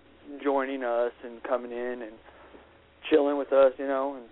joining 0.43 0.83
us 0.83 1.13
and 1.25 1.43
coming 1.43 1.73
in 1.73 2.03
and 2.03 2.13
chilling 3.09 3.37
with 3.39 3.53
us. 3.53 3.73
You 3.79 3.87
know, 3.87 4.17
and 4.17 4.27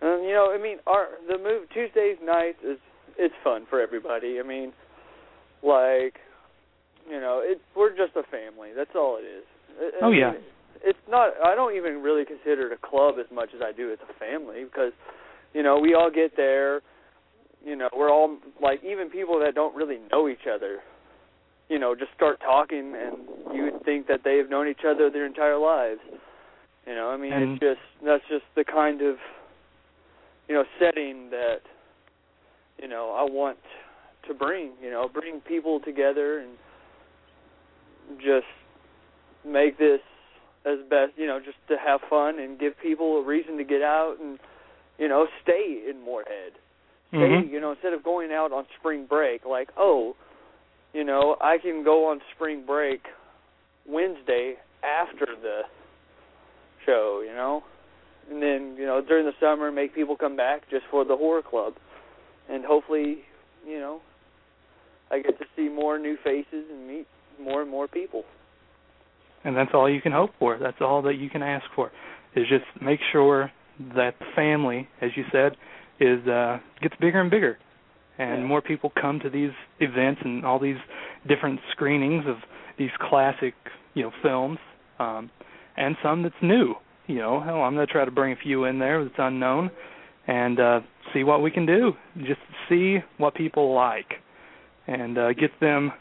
and 0.00 0.24
you 0.24 0.32
know, 0.32 0.52
I 0.52 0.60
mean, 0.60 0.78
our 0.86 1.08
the 1.28 1.38
move 1.38 1.68
Tuesdays 1.72 2.18
nights 2.22 2.58
is 2.64 2.78
it's 3.18 3.34
fun 3.44 3.66
for 3.68 3.80
everybody. 3.80 4.38
I 4.40 4.46
mean, 4.46 4.72
like 5.62 6.16
you 7.08 7.20
know, 7.20 7.40
it's 7.42 7.60
we're 7.76 7.90
just 7.90 8.16
a 8.16 8.22
family. 8.30 8.70
That's 8.74 8.94
all 8.94 9.18
it 9.20 9.26
is. 9.26 9.44
I, 10.00 10.06
oh 10.06 10.10
yeah. 10.12 10.32
Mean, 10.32 10.40
it's 10.82 10.98
not. 11.08 11.32
I 11.44 11.54
don't 11.54 11.76
even 11.76 12.02
really 12.02 12.24
consider 12.24 12.70
it 12.70 12.72
a 12.72 12.86
club 12.86 13.16
as 13.18 13.26
much 13.34 13.50
as 13.54 13.60
I 13.62 13.72
do 13.72 13.90
it's 13.90 14.02
a 14.08 14.18
family 14.18 14.64
because, 14.64 14.92
you 15.52 15.62
know, 15.62 15.78
we 15.78 15.94
all 15.94 16.10
get 16.10 16.36
there. 16.36 16.80
You 17.64 17.76
know, 17.76 17.88
we're 17.94 18.10
all 18.10 18.38
like 18.62 18.82
even 18.84 19.10
people 19.10 19.40
that 19.40 19.54
don't 19.54 19.74
really 19.74 19.98
know 20.10 20.28
each 20.28 20.48
other. 20.52 20.78
You 21.68 21.78
know, 21.78 21.94
just 21.94 22.12
start 22.16 22.40
talking, 22.40 22.94
and 22.96 23.54
you 23.54 23.64
would 23.64 23.84
think 23.84 24.08
that 24.08 24.20
they 24.24 24.38
have 24.38 24.50
known 24.50 24.68
each 24.68 24.84
other 24.88 25.10
their 25.10 25.26
entire 25.26 25.58
lives. 25.58 26.00
You 26.86 26.94
know, 26.94 27.10
I 27.10 27.16
mean, 27.16 27.32
and, 27.32 27.52
it's 27.52 27.60
just 27.60 28.04
that's 28.04 28.24
just 28.28 28.44
the 28.56 28.64
kind 28.64 29.02
of 29.02 29.16
you 30.50 30.56
know 30.56 30.64
setting 30.80 31.30
that 31.30 31.60
you 32.82 32.88
know 32.88 33.14
I 33.16 33.22
want 33.22 33.58
to 34.26 34.34
bring. 34.34 34.72
You 34.82 34.90
know, 34.90 35.08
bring 35.08 35.40
people 35.40 35.78
together 35.78 36.40
and 36.40 36.50
just 38.18 38.50
make 39.46 39.78
this 39.78 40.00
as 40.66 40.78
best 40.90 41.12
you 41.16 41.26
know 41.26 41.38
just 41.38 41.56
to 41.68 41.76
have 41.76 42.00
fun 42.10 42.40
and 42.40 42.58
give 42.58 42.72
people 42.82 43.18
a 43.18 43.24
reason 43.24 43.56
to 43.58 43.64
get 43.64 43.80
out 43.80 44.16
and 44.20 44.40
you 44.98 45.08
know 45.08 45.28
stay 45.40 45.84
in 45.88 46.04
Morehead. 46.04 46.52
Stay 47.10 47.18
mm-hmm. 47.18 47.54
you 47.54 47.60
know 47.60 47.70
instead 47.70 47.92
of 47.92 48.02
going 48.02 48.32
out 48.32 48.52
on 48.52 48.64
spring 48.78 49.06
break 49.08 49.44
like 49.46 49.68
oh 49.76 50.16
you 50.92 51.04
know 51.04 51.36
I 51.40 51.58
can 51.58 51.84
go 51.84 52.10
on 52.10 52.20
spring 52.34 52.64
break 52.66 53.02
Wednesday 53.86 54.54
after 54.82 55.26
the 55.40 55.60
show 56.84 57.22
you 57.24 57.34
know 57.34 57.62
and 58.30 58.42
then 58.42 58.76
you 58.78 58.86
know 58.86 59.00
during 59.06 59.26
the 59.26 59.32
summer 59.40 59.70
make 59.70 59.94
people 59.94 60.16
come 60.16 60.36
back 60.36 60.68
just 60.70 60.84
for 60.90 61.04
the 61.04 61.16
horror 61.16 61.42
club 61.42 61.74
and 62.48 62.64
hopefully 62.64 63.18
you 63.66 63.78
know 63.78 64.00
I 65.10 65.20
get 65.20 65.38
to 65.38 65.44
see 65.56 65.68
more 65.68 65.98
new 65.98 66.16
faces 66.22 66.64
and 66.70 66.86
meet 66.86 67.06
more 67.40 67.62
and 67.62 67.70
more 67.70 67.88
people 67.88 68.24
and 69.44 69.56
that's 69.56 69.70
all 69.74 69.88
you 69.88 70.00
can 70.00 70.12
hope 70.12 70.30
for. 70.38 70.58
That's 70.58 70.80
all 70.80 71.02
that 71.02 71.14
you 71.14 71.30
can 71.30 71.42
ask 71.42 71.64
for. 71.74 71.90
Is 72.36 72.46
just 72.48 72.64
make 72.82 73.00
sure 73.12 73.50
that 73.94 74.14
the 74.18 74.26
family, 74.36 74.88
as 75.00 75.10
you 75.16 75.24
said, 75.32 75.56
is 75.98 76.26
uh 76.28 76.58
gets 76.82 76.94
bigger 77.00 77.20
and 77.20 77.30
bigger, 77.30 77.58
and 78.18 78.42
yeah. 78.42 78.46
more 78.46 78.62
people 78.62 78.92
come 79.00 79.20
to 79.20 79.30
these 79.30 79.50
events 79.80 80.20
and 80.24 80.44
all 80.44 80.58
these 80.58 80.76
different 81.28 81.60
screenings 81.72 82.24
of 82.26 82.36
these 82.78 82.90
classic, 83.08 83.54
you 83.94 84.02
know, 84.02 84.12
films, 84.22 84.58
um, 84.98 85.30
and 85.76 85.96
some 86.02 86.22
that's 86.22 86.34
new. 86.42 86.74
You 87.10 87.18
know, 87.18 87.40
hell, 87.40 87.62
I'm 87.62 87.74
gonna 87.74 87.86
try 87.86 88.04
to 88.04 88.10
bring 88.12 88.32
a 88.32 88.36
few 88.36 88.66
in 88.66 88.78
there 88.78 89.02
that's 89.02 89.16
unknown, 89.18 89.72
and 90.28 90.60
uh 90.60 90.80
see 91.12 91.24
what 91.24 91.42
we 91.42 91.50
can 91.50 91.66
do. 91.66 91.94
Just 92.18 92.40
see 92.68 92.98
what 93.18 93.34
people 93.34 93.74
like, 93.74 94.12
and 94.86 95.18
uh 95.18 95.32
get 95.32 95.50
them 95.60 95.92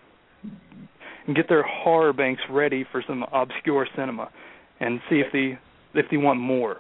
and 1.26 1.36
get 1.36 1.50
their 1.50 1.64
horror 1.64 2.14
banks 2.14 2.44
ready 2.48 2.86
for 2.92 3.04
some 3.08 3.26
obscure 3.34 3.88
cinema, 3.96 4.30
and 4.80 5.00
see 5.10 5.16
if 5.16 5.34
they 5.34 5.58
if 6.00 6.06
they 6.12 6.18
want 6.18 6.40
more, 6.40 6.78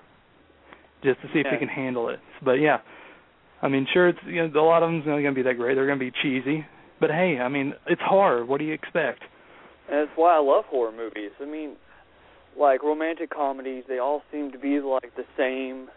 just 1.03 1.19
to 1.21 1.27
see 1.33 1.39
if 1.39 1.45
yeah. 1.45 1.55
they 1.55 1.57
can 1.57 1.67
handle 1.67 2.09
it. 2.09 2.19
But 2.45 2.53
yeah, 2.53 2.81
I 3.63 3.67
mean, 3.67 3.87
sure, 3.91 4.09
it's 4.09 4.19
you 4.27 4.47
know 4.47 4.61
a 4.61 4.61
lot 4.61 4.83
of 4.83 4.89
them's 4.89 5.07
not 5.07 5.13
going 5.13 5.25
to 5.25 5.31
be 5.33 5.41
that 5.41 5.55
great. 5.55 5.73
They're 5.73 5.87
going 5.87 5.97
to 5.97 6.05
be 6.05 6.11
cheesy, 6.21 6.67
but 6.99 7.09
hey, 7.09 7.39
I 7.41 7.49
mean, 7.49 7.73
it's 7.87 8.01
horror. 8.05 8.45
What 8.45 8.59
do 8.59 8.65
you 8.65 8.73
expect? 8.73 9.23
And 9.89 10.07
that's 10.07 10.15
why 10.15 10.35
I 10.35 10.39
love 10.39 10.65
horror 10.65 10.91
movies. 10.91 11.31
I 11.41 11.45
mean, 11.45 11.77
like 12.59 12.83
romantic 12.83 13.29
comedies, 13.29 13.85
they 13.87 13.99
all 13.99 14.21
seem 14.31 14.51
to 14.51 14.59
be 14.59 14.79
like 14.79 15.15
the 15.15 15.25
same. 15.37 15.89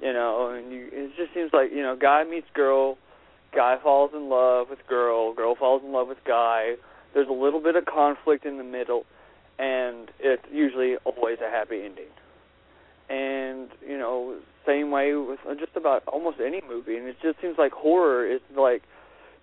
You 0.00 0.12
know, 0.12 0.50
and 0.50 0.72
you, 0.72 0.88
it 0.90 1.12
just 1.16 1.32
seems 1.32 1.52
like 1.52 1.70
you 1.70 1.82
know, 1.82 1.96
guy 1.96 2.24
meets 2.24 2.48
girl, 2.54 2.98
guy 3.54 3.76
falls 3.80 4.10
in 4.14 4.28
love 4.28 4.68
with 4.70 4.80
girl, 4.88 5.32
girl 5.32 5.54
falls 5.54 5.82
in 5.84 5.92
love 5.92 6.08
with 6.08 6.18
guy 6.26 6.74
there's 7.14 7.28
a 7.28 7.32
little 7.32 7.60
bit 7.60 7.76
of 7.76 7.84
conflict 7.84 8.44
in 8.44 8.58
the 8.58 8.64
middle, 8.64 9.04
and 9.58 10.10
it's 10.18 10.44
usually 10.50 10.96
always 11.04 11.38
a 11.46 11.50
happy 11.50 11.82
ending. 11.84 12.10
And 13.08 13.68
you 13.86 13.98
know, 13.98 14.38
same 14.66 14.90
way 14.90 15.14
with 15.14 15.40
just 15.58 15.76
about 15.76 16.06
almost 16.06 16.38
any 16.40 16.62
movie. 16.66 16.96
And 16.96 17.06
it 17.06 17.16
just 17.22 17.40
seems 17.40 17.56
like 17.58 17.72
horror 17.72 18.26
is 18.26 18.40
like, 18.56 18.82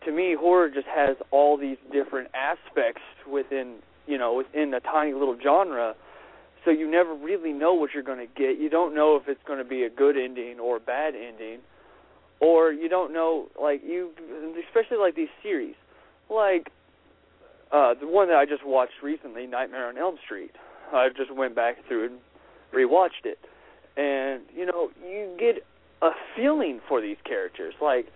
to 0.06 0.12
me, 0.12 0.36
horror 0.40 0.70
just 0.70 0.88
has 0.88 1.18
all 1.32 1.58
these 1.58 1.78
different 1.92 2.30
aspects 2.34 3.02
within 3.30 3.76
you 4.10 4.18
know 4.18 4.34
within 4.34 4.74
a 4.74 4.80
tiny 4.80 5.14
little 5.14 5.38
genre. 5.42 5.96
So 6.66 6.72
you 6.72 6.92
never 6.92 7.14
really 7.14 7.54
know 7.54 7.74
what 7.74 7.92
you're 7.94 8.04
going 8.04 8.20
to 8.20 8.34
get. 8.34 8.60
You 8.60 8.70
don't 8.70 8.94
know 8.94 9.16
if 9.16 9.30
it's 9.30 9.40
going 9.48 9.60
to 9.60 9.66
be 9.66 9.84
a 9.84 9.90
good 9.90 10.18
ending 10.18 10.60
or 10.60 10.76
a 10.76 10.80
bad 10.80 11.14
ending, 11.16 11.60
or 12.42 12.74
you 12.74 12.90
don't 12.90 13.14
know 13.14 13.48
like 13.62 13.82
you, 13.86 14.10
especially 14.68 14.98
like 14.98 15.16
these 15.16 15.30
series, 15.42 15.76
like 16.30 16.70
uh, 17.72 17.94
the 17.94 18.08
one 18.08 18.28
that 18.28 18.38
I 18.38 18.46
just 18.46 18.66
watched 18.66 19.02
recently, 19.02 19.48
Nightmare 19.48 19.88
on 19.88 19.98
Elm 19.98 20.18
Street. 20.26 20.52
I 20.92 21.10
just 21.16 21.34
went 21.34 21.56
back 21.56 21.78
through 21.88 22.06
and 22.08 22.20
rewatched 22.74 23.26
it, 23.26 23.40
and 23.96 24.42
you 24.54 24.66
know, 24.66 24.90
you 25.08 25.36
get 25.40 25.64
a 26.02 26.12
feeling 26.36 26.82
for 26.88 27.00
these 27.00 27.18
characters. 27.24 27.74
Like, 27.82 28.08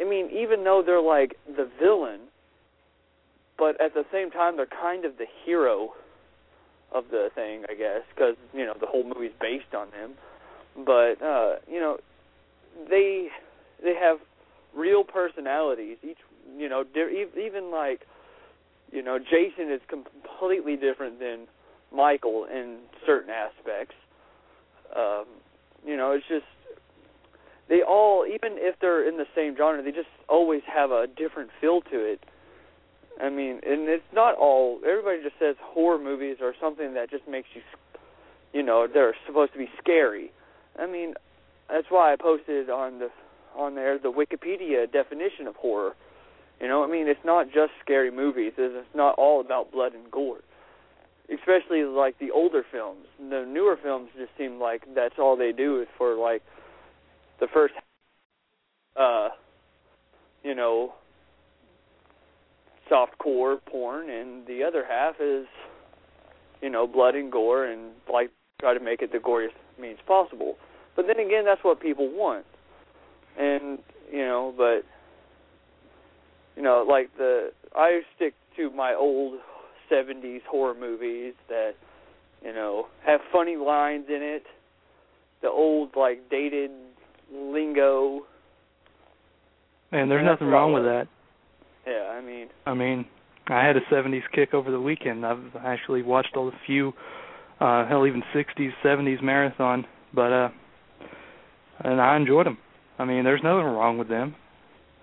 I 0.00 0.04
mean, 0.04 0.30
even 0.30 0.64
though 0.64 0.82
they're 0.84 1.02
like 1.02 1.36
the 1.46 1.68
villain, 1.80 2.20
but 3.58 3.80
at 3.80 3.94
the 3.94 4.04
same 4.12 4.30
time, 4.30 4.56
they're 4.56 4.66
kind 4.66 5.04
of 5.04 5.18
the 5.18 5.26
hero 5.44 5.90
of 6.92 7.04
the 7.10 7.28
thing, 7.34 7.64
I 7.68 7.74
guess, 7.74 8.02
because 8.14 8.36
you 8.52 8.64
know 8.64 8.74
the 8.78 8.86
whole 8.86 9.04
movie's 9.04 9.32
based 9.40 9.74
on 9.76 9.88
them. 9.90 10.14
But 10.84 11.22
uh, 11.22 11.56
you 11.70 11.80
know, 11.80 11.98
they 12.88 13.28
they 13.82 13.94
have 13.94 14.18
real 14.74 15.04
personalities. 15.04 15.98
Each, 16.02 16.18
you 16.56 16.68
know, 16.68 16.84
even 16.94 17.70
like 17.70 18.02
you 18.92 19.02
know, 19.02 19.18
Jason 19.18 19.72
is 19.72 19.80
completely 19.88 20.76
different 20.76 21.18
than 21.18 21.46
Michael 21.92 22.44
in 22.44 22.78
certain 23.04 23.30
aspects. 23.30 23.94
Um, 24.96 25.24
you 25.84 25.96
know, 25.96 26.12
it's 26.12 26.26
just 26.28 26.44
they 27.68 27.82
all, 27.82 28.26
even 28.26 28.52
if 28.58 28.76
they're 28.80 29.06
in 29.08 29.16
the 29.16 29.26
same 29.34 29.56
genre, 29.56 29.82
they 29.82 29.90
just 29.90 30.08
always 30.28 30.62
have 30.72 30.90
a 30.90 31.06
different 31.06 31.50
feel 31.60 31.80
to 31.82 31.98
it. 31.98 32.22
I 33.20 33.30
mean, 33.30 33.60
and 33.64 33.88
it's 33.88 34.02
not 34.12 34.36
all. 34.36 34.80
Everybody 34.86 35.22
just 35.22 35.38
says 35.38 35.56
horror 35.60 36.02
movies 36.02 36.38
are 36.42 36.54
something 36.60 36.94
that 36.94 37.10
just 37.10 37.28
makes 37.28 37.48
you, 37.54 37.62
you 38.52 38.62
know, 38.62 38.86
they're 38.92 39.14
supposed 39.26 39.52
to 39.52 39.58
be 39.58 39.68
scary. 39.80 40.32
I 40.78 40.86
mean, 40.86 41.14
that's 41.68 41.86
why 41.90 42.12
I 42.12 42.16
posted 42.16 42.70
on 42.70 42.98
the 42.98 43.08
on 43.56 43.76
there 43.76 43.98
the 43.98 44.10
Wikipedia 44.10 44.90
definition 44.90 45.46
of 45.46 45.54
horror. 45.56 45.94
You 46.60 46.68
know, 46.68 46.84
I 46.84 46.88
mean, 46.88 47.08
it's 47.08 47.24
not 47.24 47.46
just 47.46 47.72
scary 47.82 48.10
movies. 48.10 48.52
It's 48.56 48.86
not 48.94 49.16
all 49.18 49.40
about 49.40 49.72
blood 49.72 49.92
and 49.94 50.10
gore. 50.10 50.40
Especially 51.32 51.84
like 51.84 52.18
the 52.18 52.30
older 52.30 52.64
films. 52.70 53.06
The 53.18 53.44
newer 53.48 53.78
films 53.82 54.10
just 54.16 54.30
seem 54.36 54.60
like 54.60 54.82
that's 54.94 55.14
all 55.18 55.36
they 55.36 55.52
do 55.52 55.80
is 55.80 55.88
for 55.96 56.14
like 56.14 56.42
the 57.40 57.46
first 57.52 57.74
uh 58.96 59.28
you 60.44 60.54
know 60.54 60.94
soft 62.88 63.18
core 63.18 63.58
porn 63.66 64.10
and 64.10 64.46
the 64.46 64.62
other 64.62 64.84
half 64.88 65.14
is 65.20 65.46
you 66.60 66.70
know 66.70 66.86
blood 66.86 67.14
and 67.14 67.30
gore 67.30 67.64
and 67.64 67.92
like 68.12 68.30
try 68.60 68.74
to 68.74 68.80
make 68.80 69.02
it 69.02 69.12
the 69.12 69.18
goriest 69.18 69.54
means 69.80 69.98
possible. 70.06 70.56
But 70.96 71.06
then 71.06 71.18
again 71.18 71.44
that's 71.44 71.62
what 71.64 71.80
people 71.80 72.08
want. 72.08 72.44
And 73.38 73.78
you 74.12 74.24
know, 74.24 74.54
but 74.56 74.84
you 76.56 76.62
know, 76.62 76.84
like 76.88 77.10
the 77.16 77.52
I 77.74 78.00
stick 78.16 78.34
to 78.56 78.70
my 78.70 78.94
old 78.94 79.40
'70s 79.90 80.42
horror 80.48 80.74
movies 80.74 81.34
that 81.48 81.72
you 82.44 82.52
know 82.52 82.86
have 83.04 83.20
funny 83.32 83.56
lines 83.56 84.06
in 84.08 84.22
it. 84.22 84.44
The 85.42 85.48
old 85.48 85.90
like 85.96 86.30
dated 86.30 86.70
lingo. 87.32 88.22
And 89.92 90.10
there's 90.10 90.24
nothing 90.24 90.48
wrong 90.48 90.72
with 90.72 90.84
that. 90.84 91.06
Yeah, 91.86 92.08
I 92.10 92.20
mean. 92.20 92.48
I 92.66 92.74
mean, 92.74 93.06
I 93.48 93.64
had 93.64 93.76
a 93.76 93.80
'70s 93.92 94.22
kick 94.32 94.54
over 94.54 94.70
the 94.70 94.80
weekend. 94.80 95.24
I've 95.24 95.54
actually 95.64 96.02
watched 96.02 96.34
a 96.36 96.50
few, 96.66 96.92
uh 97.60 97.86
hell, 97.86 98.06
even 98.06 98.22
'60s, 98.34 98.70
'70s 98.84 99.22
marathon. 99.22 99.84
But 100.14 100.32
uh 100.32 100.48
and 101.80 102.00
I 102.00 102.16
enjoyed 102.16 102.46
them. 102.46 102.58
I 102.98 103.04
mean, 103.04 103.24
there's 103.24 103.42
nothing 103.42 103.64
wrong 103.64 103.98
with 103.98 104.08
them. 104.08 104.34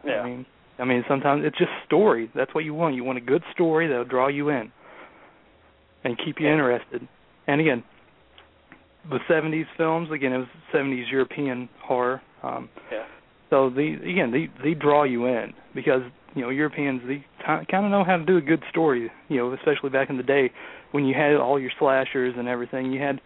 Yeah. 0.05 0.21
I 0.21 0.25
mean, 0.25 0.45
I 0.79 0.85
mean, 0.85 1.03
sometimes 1.07 1.43
it's 1.45 1.57
just 1.57 1.69
story. 1.85 2.31
That's 2.33 2.53
what 2.55 2.63
you 2.63 2.73
want. 2.73 2.95
You 2.95 3.03
want 3.03 3.17
a 3.17 3.21
good 3.21 3.43
story 3.53 3.87
that'll 3.87 4.05
draw 4.05 4.27
you 4.27 4.49
in 4.49 4.71
and 6.03 6.17
keep 6.17 6.39
you 6.39 6.47
Yeah. 6.47 6.53
interested. 6.53 7.07
And 7.47 7.61
again, 7.61 7.83
the 9.09 9.19
'70s 9.29 9.67
films. 9.77 10.09
Again, 10.11 10.33
it 10.33 10.37
was 10.37 10.47
'70s 10.73 11.11
European 11.11 11.69
horror. 11.83 12.21
Um, 12.43 12.69
Yeah. 12.91 13.03
so 13.49 13.69
the 13.69 13.93
again, 13.95 14.31
they 14.31 14.49
they 14.63 14.73
draw 14.73 15.03
you 15.03 15.25
in 15.27 15.53
because 15.75 16.01
you 16.35 16.41
know 16.41 16.49
Europeans 16.49 17.01
they 17.07 17.25
kind 17.45 17.85
of 17.85 17.91
know 17.91 18.03
how 18.03 18.17
to 18.17 18.25
do 18.25 18.37
a 18.37 18.41
good 18.41 18.63
story. 18.69 19.11
You 19.29 19.37
know, 19.37 19.53
especially 19.53 19.89
back 19.89 20.09
in 20.09 20.17
the 20.17 20.23
day 20.23 20.51
when 20.91 21.05
you 21.05 21.13
had 21.13 21.35
all 21.35 21.59
your 21.59 21.71
slashers 21.79 22.35
and 22.37 22.47
everything. 22.47 22.91
You 22.91 23.01
had 23.01 23.21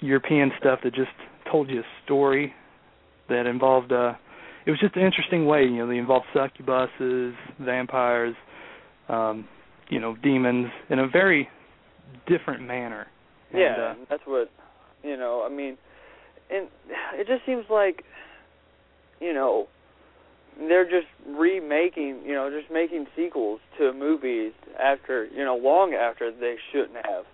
European 0.00 0.50
stuff 0.58 0.80
that 0.84 0.94
just 0.94 1.10
told 1.50 1.70
you 1.70 1.80
a 1.80 1.84
story 2.04 2.52
that 3.28 3.46
involved. 3.46 3.92
uh 3.92 4.14
It 4.66 4.70
was 4.70 4.80
just 4.80 4.96
an 4.96 5.02
interesting 5.02 5.46
way. 5.46 5.62
You 5.64 5.78
know, 5.78 5.86
they 5.88 5.98
involved 5.98 6.26
succubuses, 6.34 7.34
vampires, 7.60 8.34
um, 9.08 9.46
you 9.88 10.00
know, 10.00 10.16
demons 10.22 10.68
in 10.90 10.98
a 10.98 11.08
very 11.08 11.48
different 12.26 12.62
manner. 12.62 13.06
And, 13.50 13.60
Yeah, 13.60 13.76
uh, 13.76 13.94
that's 14.10 14.22
what 14.26 14.50
you 15.02 15.16
know. 15.16 15.44
I 15.46 15.54
mean, 15.54 15.76
and 16.50 16.68
it 17.14 17.26
just 17.26 17.44
seems 17.46 17.64
like 17.70 18.04
you 19.20 19.32
know 19.32 19.68
they're 20.58 20.88
just 20.88 21.06
remaking, 21.26 22.20
you 22.24 22.34
know, 22.34 22.50
just 22.50 22.70
making 22.72 23.06
sequels 23.14 23.60
to 23.78 23.92
movies 23.92 24.52
after 24.78 25.26
you 25.26 25.44
know 25.44 25.56
long 25.56 25.94
after 25.94 26.30
they 26.30 26.56
shouldn't 26.72 26.96
have. 27.06 27.24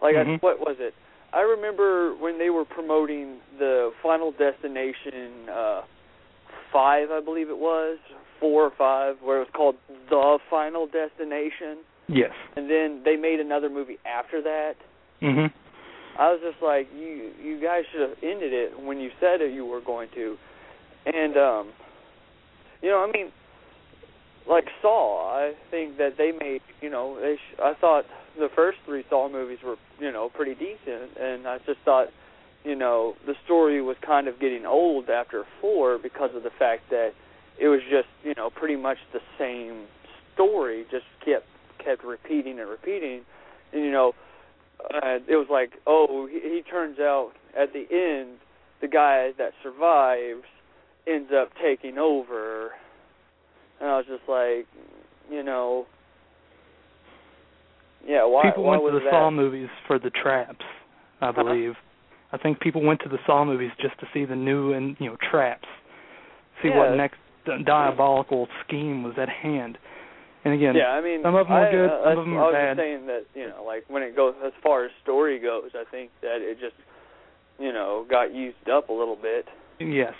Like 0.00 0.16
I, 0.16 0.24
Mhm. 0.24 0.42
what 0.42 0.60
was 0.60 0.76
it? 0.80 0.94
I 1.32 1.40
remember 1.40 2.14
when 2.14 2.38
they 2.38 2.50
were 2.50 2.64
promoting 2.64 3.40
the 3.58 3.92
Final 4.02 4.32
Destination 4.32 5.48
uh 5.48 5.82
five, 6.72 7.10
I 7.10 7.20
believe 7.20 7.50
it 7.50 7.58
was 7.58 7.98
four 8.40 8.64
or 8.64 8.70
five, 8.70 9.16
where 9.22 9.36
it 9.36 9.40
was 9.40 9.50
called 9.52 9.76
The 10.08 10.38
Final 10.50 10.86
Destination, 10.86 11.78
yes. 12.08 12.32
and 12.56 12.68
then 12.68 13.02
they 13.04 13.16
made 13.16 13.40
another 13.40 13.68
movie 13.68 13.98
after 14.06 14.40
that. 14.42 14.74
Mhm. 15.20 15.52
I 16.18 16.32
was 16.32 16.40
just 16.40 16.60
like, 16.62 16.88
you 16.94 17.30
you 17.42 17.60
guys 17.60 17.84
should 17.92 18.00
have 18.00 18.16
ended 18.22 18.52
it 18.52 18.78
when 18.80 18.98
you 19.00 19.10
said 19.20 19.40
that 19.40 19.52
you 19.52 19.64
were 19.64 19.80
going 19.80 20.08
to, 20.14 20.36
and 21.06 21.36
um, 21.36 21.68
you 22.82 22.90
know, 22.90 23.06
I 23.06 23.10
mean, 23.10 23.32
like 24.48 24.64
Saw, 24.80 25.36
I 25.36 25.52
think 25.70 25.98
that 25.98 26.16
they 26.18 26.32
made, 26.32 26.62
you 26.80 26.90
know, 26.90 27.18
they. 27.20 27.36
Sh- 27.36 27.60
I 27.62 27.74
thought 27.74 28.04
the 28.38 28.48
first 28.54 28.78
three 28.84 29.04
Saw 29.08 29.28
movies 29.28 29.58
were, 29.64 29.76
you 30.00 30.10
know, 30.10 30.28
pretty 30.28 30.54
decent, 30.54 31.16
and 31.18 31.46
I 31.46 31.58
just 31.58 31.78
thought, 31.84 32.08
you 32.64 32.74
know, 32.74 33.14
the 33.26 33.34
story 33.44 33.80
was 33.80 33.96
kind 34.04 34.26
of 34.26 34.40
getting 34.40 34.66
old 34.66 35.08
after 35.08 35.44
four 35.60 35.98
because 35.98 36.30
of 36.34 36.42
the 36.42 36.50
fact 36.58 36.90
that 36.90 37.12
it 37.58 37.68
was 37.68 37.80
just, 37.90 38.08
you 38.24 38.34
know, 38.36 38.50
pretty 38.50 38.76
much 38.76 38.98
the 39.12 39.20
same 39.38 39.84
story, 40.34 40.84
just 40.90 41.06
kept 41.24 41.46
kept 41.78 42.04
repeating 42.04 42.58
and 42.60 42.68
repeating, 42.68 43.22
and 43.72 43.84
you 43.84 43.90
know 43.90 44.12
uh, 44.94 45.18
it 45.28 45.36
was 45.36 45.48
like, 45.50 45.72
oh, 45.86 46.26
he, 46.30 46.40
he 46.40 46.62
turns 46.62 46.98
out 46.98 47.32
at 47.58 47.72
the 47.72 47.86
end, 47.90 48.38
the 48.80 48.88
guy 48.88 49.32
that 49.38 49.52
survives 49.62 50.44
ends 51.06 51.30
up 51.34 51.50
taking 51.62 51.98
over, 51.98 52.70
and 53.80 53.88
I 53.90 53.96
was 53.96 54.06
just 54.06 54.28
like, 54.28 54.66
you 55.30 55.42
know, 55.42 55.86
yeah, 58.06 58.24
why? 58.24 58.44
people 58.50 58.64
why 58.64 58.70
went 58.72 58.82
was 58.84 58.92
to 58.92 58.98
the 58.98 59.04
that? 59.06 59.10
Saw 59.10 59.30
movies 59.30 59.68
for 59.86 59.98
the 59.98 60.10
traps, 60.10 60.64
I 61.20 61.28
Uh-huh. 61.28 61.42
believe. 61.44 61.74
I 62.32 62.38
think 62.38 62.60
people 62.60 62.82
went 62.82 63.00
to 63.02 63.08
the 63.08 63.18
Saw 63.26 63.44
movies 63.44 63.70
just 63.80 63.98
to 64.00 64.06
see 64.14 64.24
the 64.24 64.34
new 64.36 64.72
and 64.72 64.96
you 64.98 65.10
know 65.10 65.16
traps, 65.30 65.68
see 66.62 66.70
what 66.70 66.96
next 66.96 67.18
diabolical 67.64 68.48
scheme 68.66 69.02
was 69.02 69.14
at 69.18 69.28
hand. 69.28 69.78
And 70.44 70.54
again, 70.54 70.74
yeah, 70.74 70.90
I 70.90 71.00
mean, 71.00 71.22
some 71.22 71.34
of 71.36 71.46
'em 71.46 71.52
are 71.52 71.66
I, 71.66 71.70
good, 71.70 71.88
uh, 71.90 72.02
some 72.04 72.18
of 72.18 72.26
'em 72.26 72.34
I 72.34 72.36
are 72.38 72.42
I 72.42 72.46
was 72.46 72.52
bad. 72.54 72.76
just 72.76 72.84
saying 72.84 73.06
that 73.06 73.24
you 73.34 73.48
know, 73.48 73.62
like 73.64 73.84
when 73.88 74.02
it 74.02 74.16
goes 74.16 74.34
as 74.44 74.52
far 74.62 74.84
as 74.84 74.90
story 75.02 75.38
goes, 75.38 75.70
I 75.74 75.84
think 75.90 76.10
that 76.22 76.40
it 76.40 76.58
just, 76.58 76.74
you 77.60 77.72
know, 77.72 78.04
got 78.08 78.34
used 78.34 78.68
up 78.68 78.88
a 78.88 78.92
little 78.92 79.14
bit. 79.16 79.46
yes, 79.78 80.14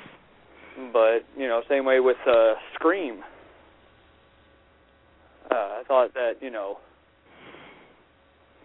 but 0.92 1.20
you 1.36 1.46
know, 1.48 1.62
same 1.68 1.84
way 1.84 2.00
with 2.00 2.16
uh 2.26 2.54
Scream. 2.74 3.22
Uh, 5.50 5.54
I 5.54 5.82
thought 5.86 6.14
that 6.14 6.34
you 6.40 6.50
know, 6.50 6.78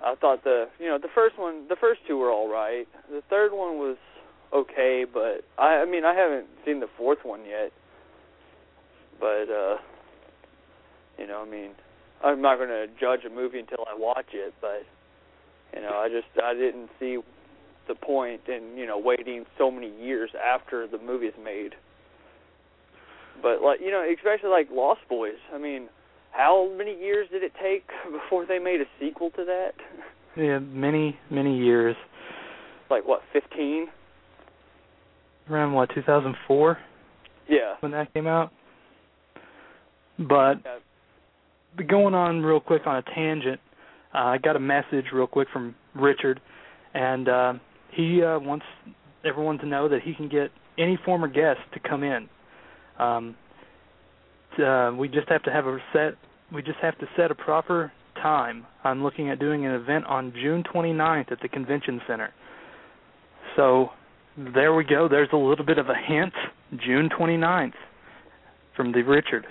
I 0.04 0.16
thought 0.16 0.44
the 0.44 0.66
you 0.80 0.88
know 0.88 0.98
the 0.98 1.10
first 1.14 1.38
one, 1.38 1.68
the 1.68 1.76
first 1.80 2.02
two 2.08 2.18
were 2.18 2.32
all 2.32 2.50
right. 2.50 2.88
The 3.10 3.22
third 3.30 3.52
one 3.52 3.78
was 3.78 3.98
okay, 4.54 5.06
but 5.12 5.44
I 5.58 5.82
I 5.82 5.86
mean 5.86 6.06
I 6.06 6.14
haven't 6.14 6.48
seen 6.66 6.80
the 6.80 6.90
fourth 6.98 7.20
one 7.24 7.42
yet. 7.46 7.72
But 9.20 9.50
uh, 9.52 9.78
you 11.18 11.28
know, 11.28 11.44
I 11.46 11.50
mean, 11.50 11.72
I'm 12.24 12.42
not 12.42 12.58
going 12.58 12.70
to 12.70 12.88
judge 13.00 13.22
a 13.26 13.34
movie 13.34 13.60
until 13.60 13.86
I 13.90 13.98
watch 13.98 14.28
it, 14.34 14.54
but 14.62 14.84
you 15.74 15.82
know, 15.82 15.96
I 15.96 16.10
just 16.10 16.28
I 16.44 16.54
didn't 16.54 16.90
see 17.00 17.18
the 17.88 17.96
point 17.96 18.42
in 18.48 18.78
you 18.78 18.86
know 18.86 18.98
waiting 18.98 19.46
so 19.58 19.72
many 19.72 19.92
years 20.02 20.32
after 20.36 20.88
the 20.88 20.98
movie 20.98 21.28
is 21.28 21.36
made. 21.44 21.76
But 23.42 23.62
like 23.62 23.80
you 23.82 23.92
know, 23.92 24.04
especially 24.16 24.50
like 24.50 24.70
Lost 24.72 25.02
Boys. 25.10 25.38
I 25.54 25.58
mean, 25.58 25.90
how 26.32 26.70
many 26.78 26.98
years 26.98 27.28
did 27.32 27.44
it 27.44 27.52
take 27.62 27.86
before 28.12 28.46
they 28.46 28.60
made 28.60 28.82
a 28.82 28.86
sequel 29.00 29.32
to 29.32 29.46
that? 29.46 29.72
yeah, 30.36 30.60
many 30.60 31.18
many 31.30 31.58
years. 31.58 31.96
like 32.90 33.08
what, 33.08 33.22
fifteen? 33.34 33.88
Around 35.50 35.74
what 35.74 35.90
2004 35.96 36.78
Yeah. 37.48 37.76
when 37.80 37.94
that 37.94 38.14
came 38.14 38.28
out. 38.28 38.52
But 40.20 40.56
Yeah. 40.66 41.86
going 41.88 42.14
on 42.14 42.44
real 42.44 42.60
quick 42.60 42.86
on 42.86 42.98
a 42.98 43.02
tangent, 43.02 43.62
uh, 44.14 44.18
I 44.18 44.38
got 44.40 44.56
a 44.58 44.60
message 44.60 45.06
real 45.14 45.28
quick 45.28 45.48
from 45.54 45.74
Richard, 45.96 46.42
and 46.94 47.30
uh, 47.30 47.54
he 47.92 48.22
uh, 48.24 48.40
wants 48.40 48.66
everyone 49.24 49.58
to 49.60 49.66
know 49.66 49.88
that 49.88 50.02
he 50.02 50.14
can 50.16 50.28
get 50.28 50.52
any 50.78 50.98
former 51.06 51.28
guest 51.28 51.60
to 51.74 51.80
come 51.80 52.04
in. 52.04 52.28
Um, 53.00 53.36
uh, 54.64 54.92
we 54.98 55.08
just 55.08 55.30
have 55.30 55.44
to 55.44 55.52
have 55.52 55.66
a 55.66 55.78
set. 55.94 56.16
We 56.54 56.62
just 56.62 56.80
have 56.82 56.98
to 57.00 57.06
set 57.16 57.32
a 57.32 57.36
proper 57.36 57.92
time. 58.16 58.66
I'm 58.84 59.04
looking 59.04 59.30
at 59.30 59.40
doing 59.40 59.66
an 59.66 59.72
event 59.74 60.06
on 60.06 60.34
June 60.34 60.64
29th 60.74 61.32
at 61.32 61.40
the 61.42 61.48
convention 61.48 62.02
center. 62.08 62.34
So 63.56 63.90
there 64.38 64.74
we 64.74 64.84
go. 64.84 65.08
There's 65.08 65.30
a 65.34 65.38
little 65.38 65.66
bit 65.66 65.78
of 65.78 65.90
a 65.90 65.96
hint. 65.96 66.34
June 66.86 67.10
29th 67.10 67.74
from 68.76 68.92
the 68.92 69.02
Richard. 69.02 69.46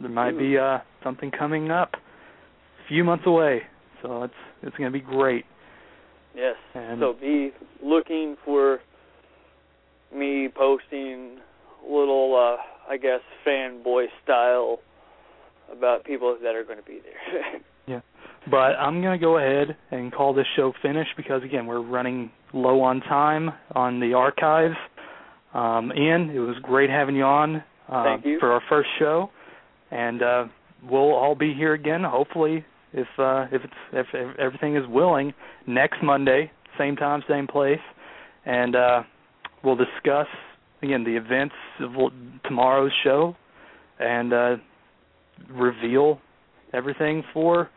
There 0.00 0.10
might 0.10 0.38
be 0.38 0.58
uh 0.58 0.78
something 1.02 1.30
coming 1.30 1.70
up 1.70 1.92
a 1.94 2.88
few 2.88 3.02
months 3.04 3.24
away. 3.26 3.62
So 4.02 4.24
it's 4.24 4.34
it's 4.62 4.76
going 4.76 4.92
to 4.92 4.98
be 4.98 5.04
great. 5.04 5.44
Yes. 6.34 6.56
And- 6.74 7.00
so 7.00 7.14
be 7.14 7.52
looking 7.82 8.36
for 8.44 8.80
me 10.14 10.48
posting 10.54 11.38
little 11.88 12.34
uh 12.36 12.90
I 12.90 12.96
guess 12.96 13.20
fanboy 13.46 14.06
style 14.22 14.78
about 15.70 16.04
people 16.04 16.36
that 16.42 16.54
are 16.54 16.62
going 16.62 16.78
to 16.78 16.84
be 16.84 17.00
there. 17.02 17.60
yeah, 17.88 18.00
But 18.48 18.78
I'm 18.78 19.02
going 19.02 19.18
to 19.18 19.24
go 19.24 19.38
ahead 19.38 19.76
and 19.90 20.12
call 20.12 20.32
this 20.34 20.46
show 20.54 20.72
finished 20.80 21.10
because 21.16 21.42
again, 21.42 21.66
we're 21.66 21.82
running 21.82 22.30
low 22.54 22.80
on 22.82 23.00
time 23.00 23.50
on 23.74 24.00
the 24.00 24.14
archives. 24.14 24.76
Um 25.54 25.92
Ian, 25.96 26.30
it 26.30 26.38
was 26.38 26.56
great 26.62 26.90
having 26.90 27.16
you 27.16 27.24
on 27.24 27.62
uh, 27.88 28.16
you. 28.24 28.38
for 28.40 28.52
our 28.52 28.62
first 28.68 28.88
show. 28.98 29.30
And 29.90 30.22
uh 30.22 30.44
we'll 30.88 31.14
all 31.14 31.34
be 31.34 31.54
here 31.54 31.74
again 31.74 32.02
hopefully 32.04 32.64
if 32.92 33.08
uh 33.18 33.46
if 33.52 33.62
it's 33.64 33.80
if, 33.92 34.06
if 34.14 34.38
everything 34.38 34.76
is 34.76 34.84
willing 34.88 35.32
next 35.66 36.02
Monday, 36.02 36.50
same 36.78 36.96
time, 36.96 37.22
same 37.28 37.46
place. 37.46 37.80
And 38.44 38.76
uh 38.76 39.02
we'll 39.64 39.76
discuss 39.76 40.28
again 40.82 41.04
the 41.04 41.16
events 41.16 41.54
of 41.80 41.92
tomorrow's 42.44 42.92
show 43.04 43.36
and 43.98 44.32
uh 44.32 44.56
reveal 45.50 46.20
everything 46.72 47.22
for 47.32 47.70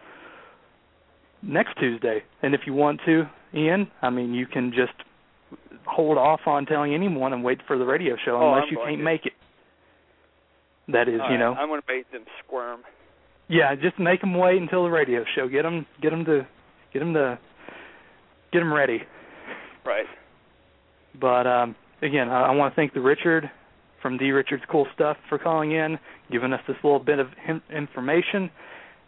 next 1.42 1.78
Tuesday. 1.80 2.24
And 2.42 2.54
if 2.54 2.62
you 2.66 2.74
want 2.74 3.00
to, 3.06 3.24
Ian, 3.54 3.90
I 4.02 4.10
mean, 4.10 4.34
you 4.34 4.46
can 4.46 4.72
just 4.72 4.94
hold 5.86 6.18
off 6.18 6.42
on 6.46 6.66
telling 6.66 6.94
anyone 6.94 7.34
and 7.34 7.44
wait 7.44 7.60
for 7.68 7.78
the 7.78 7.86
radio 7.86 8.16
show 8.26 8.38
Oh, 8.42 8.50
unless 8.50 8.64
I'm 8.68 8.72
you 8.72 8.78
can't 8.86 8.98
to. 8.98 9.04
make 9.04 9.26
it. 9.26 9.34
That 10.90 11.08
is, 11.08 11.20
All 11.22 11.28
you 11.30 11.36
right, 11.36 11.40
know. 11.40 11.54
I'm 11.54 11.68
going 11.70 11.82
to 11.82 11.88
make 11.94 12.12
them 12.12 12.24
squirm. 12.46 12.82
Yeah, 13.48 13.74
just 13.76 14.00
make 14.00 14.22
them 14.22 14.38
wait 14.38 14.62
until 14.62 14.84
the 14.84 14.90
radio 14.90 15.24
show. 15.36 15.48
Get 15.48 15.64
them, 15.64 15.86
get 16.02 16.10
them 16.12 16.26
to, 16.26 16.48
get 16.94 17.00
them 17.00 17.14
to, 17.14 17.40
get 18.52 18.60
them 18.60 18.74
ready. 18.74 19.02
Right. 19.86 20.06
But 21.20 21.48
um, 21.48 21.76
again, 22.02 22.30
I, 22.30 22.48
I 22.48 22.56
want 22.56 22.74
to 22.74 22.76
thank 22.76 22.94
the 22.94 23.02
Richard 23.02 23.50
from 24.02 24.18
D 24.18 24.32
Richards 24.32 24.64
Cool 24.72 24.88
Stuff 24.96 25.18
for 25.28 25.38
calling 25.38 25.72
in, 25.72 25.98
giving 26.32 26.54
us 26.54 26.62
this 26.68 26.78
little 26.84 27.00
bit 27.00 27.20
of 27.20 27.28
him- 27.46 27.64
information, 27.76 28.50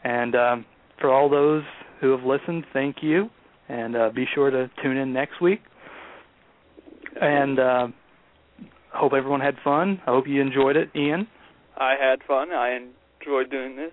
and 0.03 0.35
um, 0.35 0.65
for 0.99 1.11
all 1.11 1.29
those 1.29 1.63
who 1.99 2.11
have 2.11 2.23
listened, 2.23 2.65
thank 2.73 2.97
you, 3.01 3.29
and 3.69 3.95
uh, 3.95 4.09
be 4.13 4.25
sure 4.33 4.49
to 4.49 4.69
tune 4.83 4.97
in 4.97 5.13
next 5.13 5.41
week. 5.41 5.61
And 7.19 7.59
uh, 7.59 7.87
hope 8.93 9.13
everyone 9.13 9.41
had 9.41 9.55
fun. 9.63 10.01
I 10.05 10.11
hope 10.11 10.27
you 10.27 10.41
enjoyed 10.41 10.75
it, 10.75 10.89
Ian. 10.95 11.27
I 11.77 11.95
had 11.99 12.19
fun. 12.27 12.51
I 12.51 12.77
enjoyed 13.21 13.49
doing 13.49 13.75
this. 13.75 13.91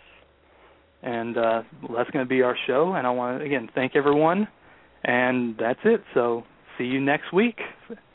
And 1.02 1.36
uh, 1.36 1.62
that's 1.96 2.10
going 2.10 2.24
to 2.24 2.28
be 2.28 2.42
our 2.42 2.56
show. 2.66 2.94
And 2.94 3.06
I 3.06 3.10
want 3.10 3.38
to 3.40 3.44
again 3.44 3.68
thank 3.74 3.94
everyone. 3.94 4.48
And 5.04 5.56
that's 5.58 5.78
it. 5.84 6.02
So 6.14 6.42
see 6.78 6.84
you 6.84 7.00
next 7.00 7.32
week 7.32 7.58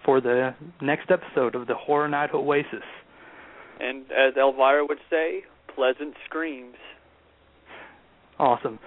for 0.04 0.22
the 0.22 0.56
next 0.82 1.12
episode 1.12 1.56
of 1.56 1.68
the 1.68 1.76
Horror 1.76 2.08
Night 2.08 2.34
Oasis. 2.34 2.84
And 3.80 4.06
as 4.12 4.36
Elvira 4.38 4.86
would 4.86 5.00
say, 5.10 5.44
pleasant 5.76 6.16
screams. 6.26 6.76
Awesome. 8.40 8.80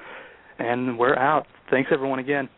And 0.58 0.98
we're 0.98 1.16
out. 1.16 1.46
Thanks 1.70 1.90
everyone 1.92 2.18
again. 2.18 2.48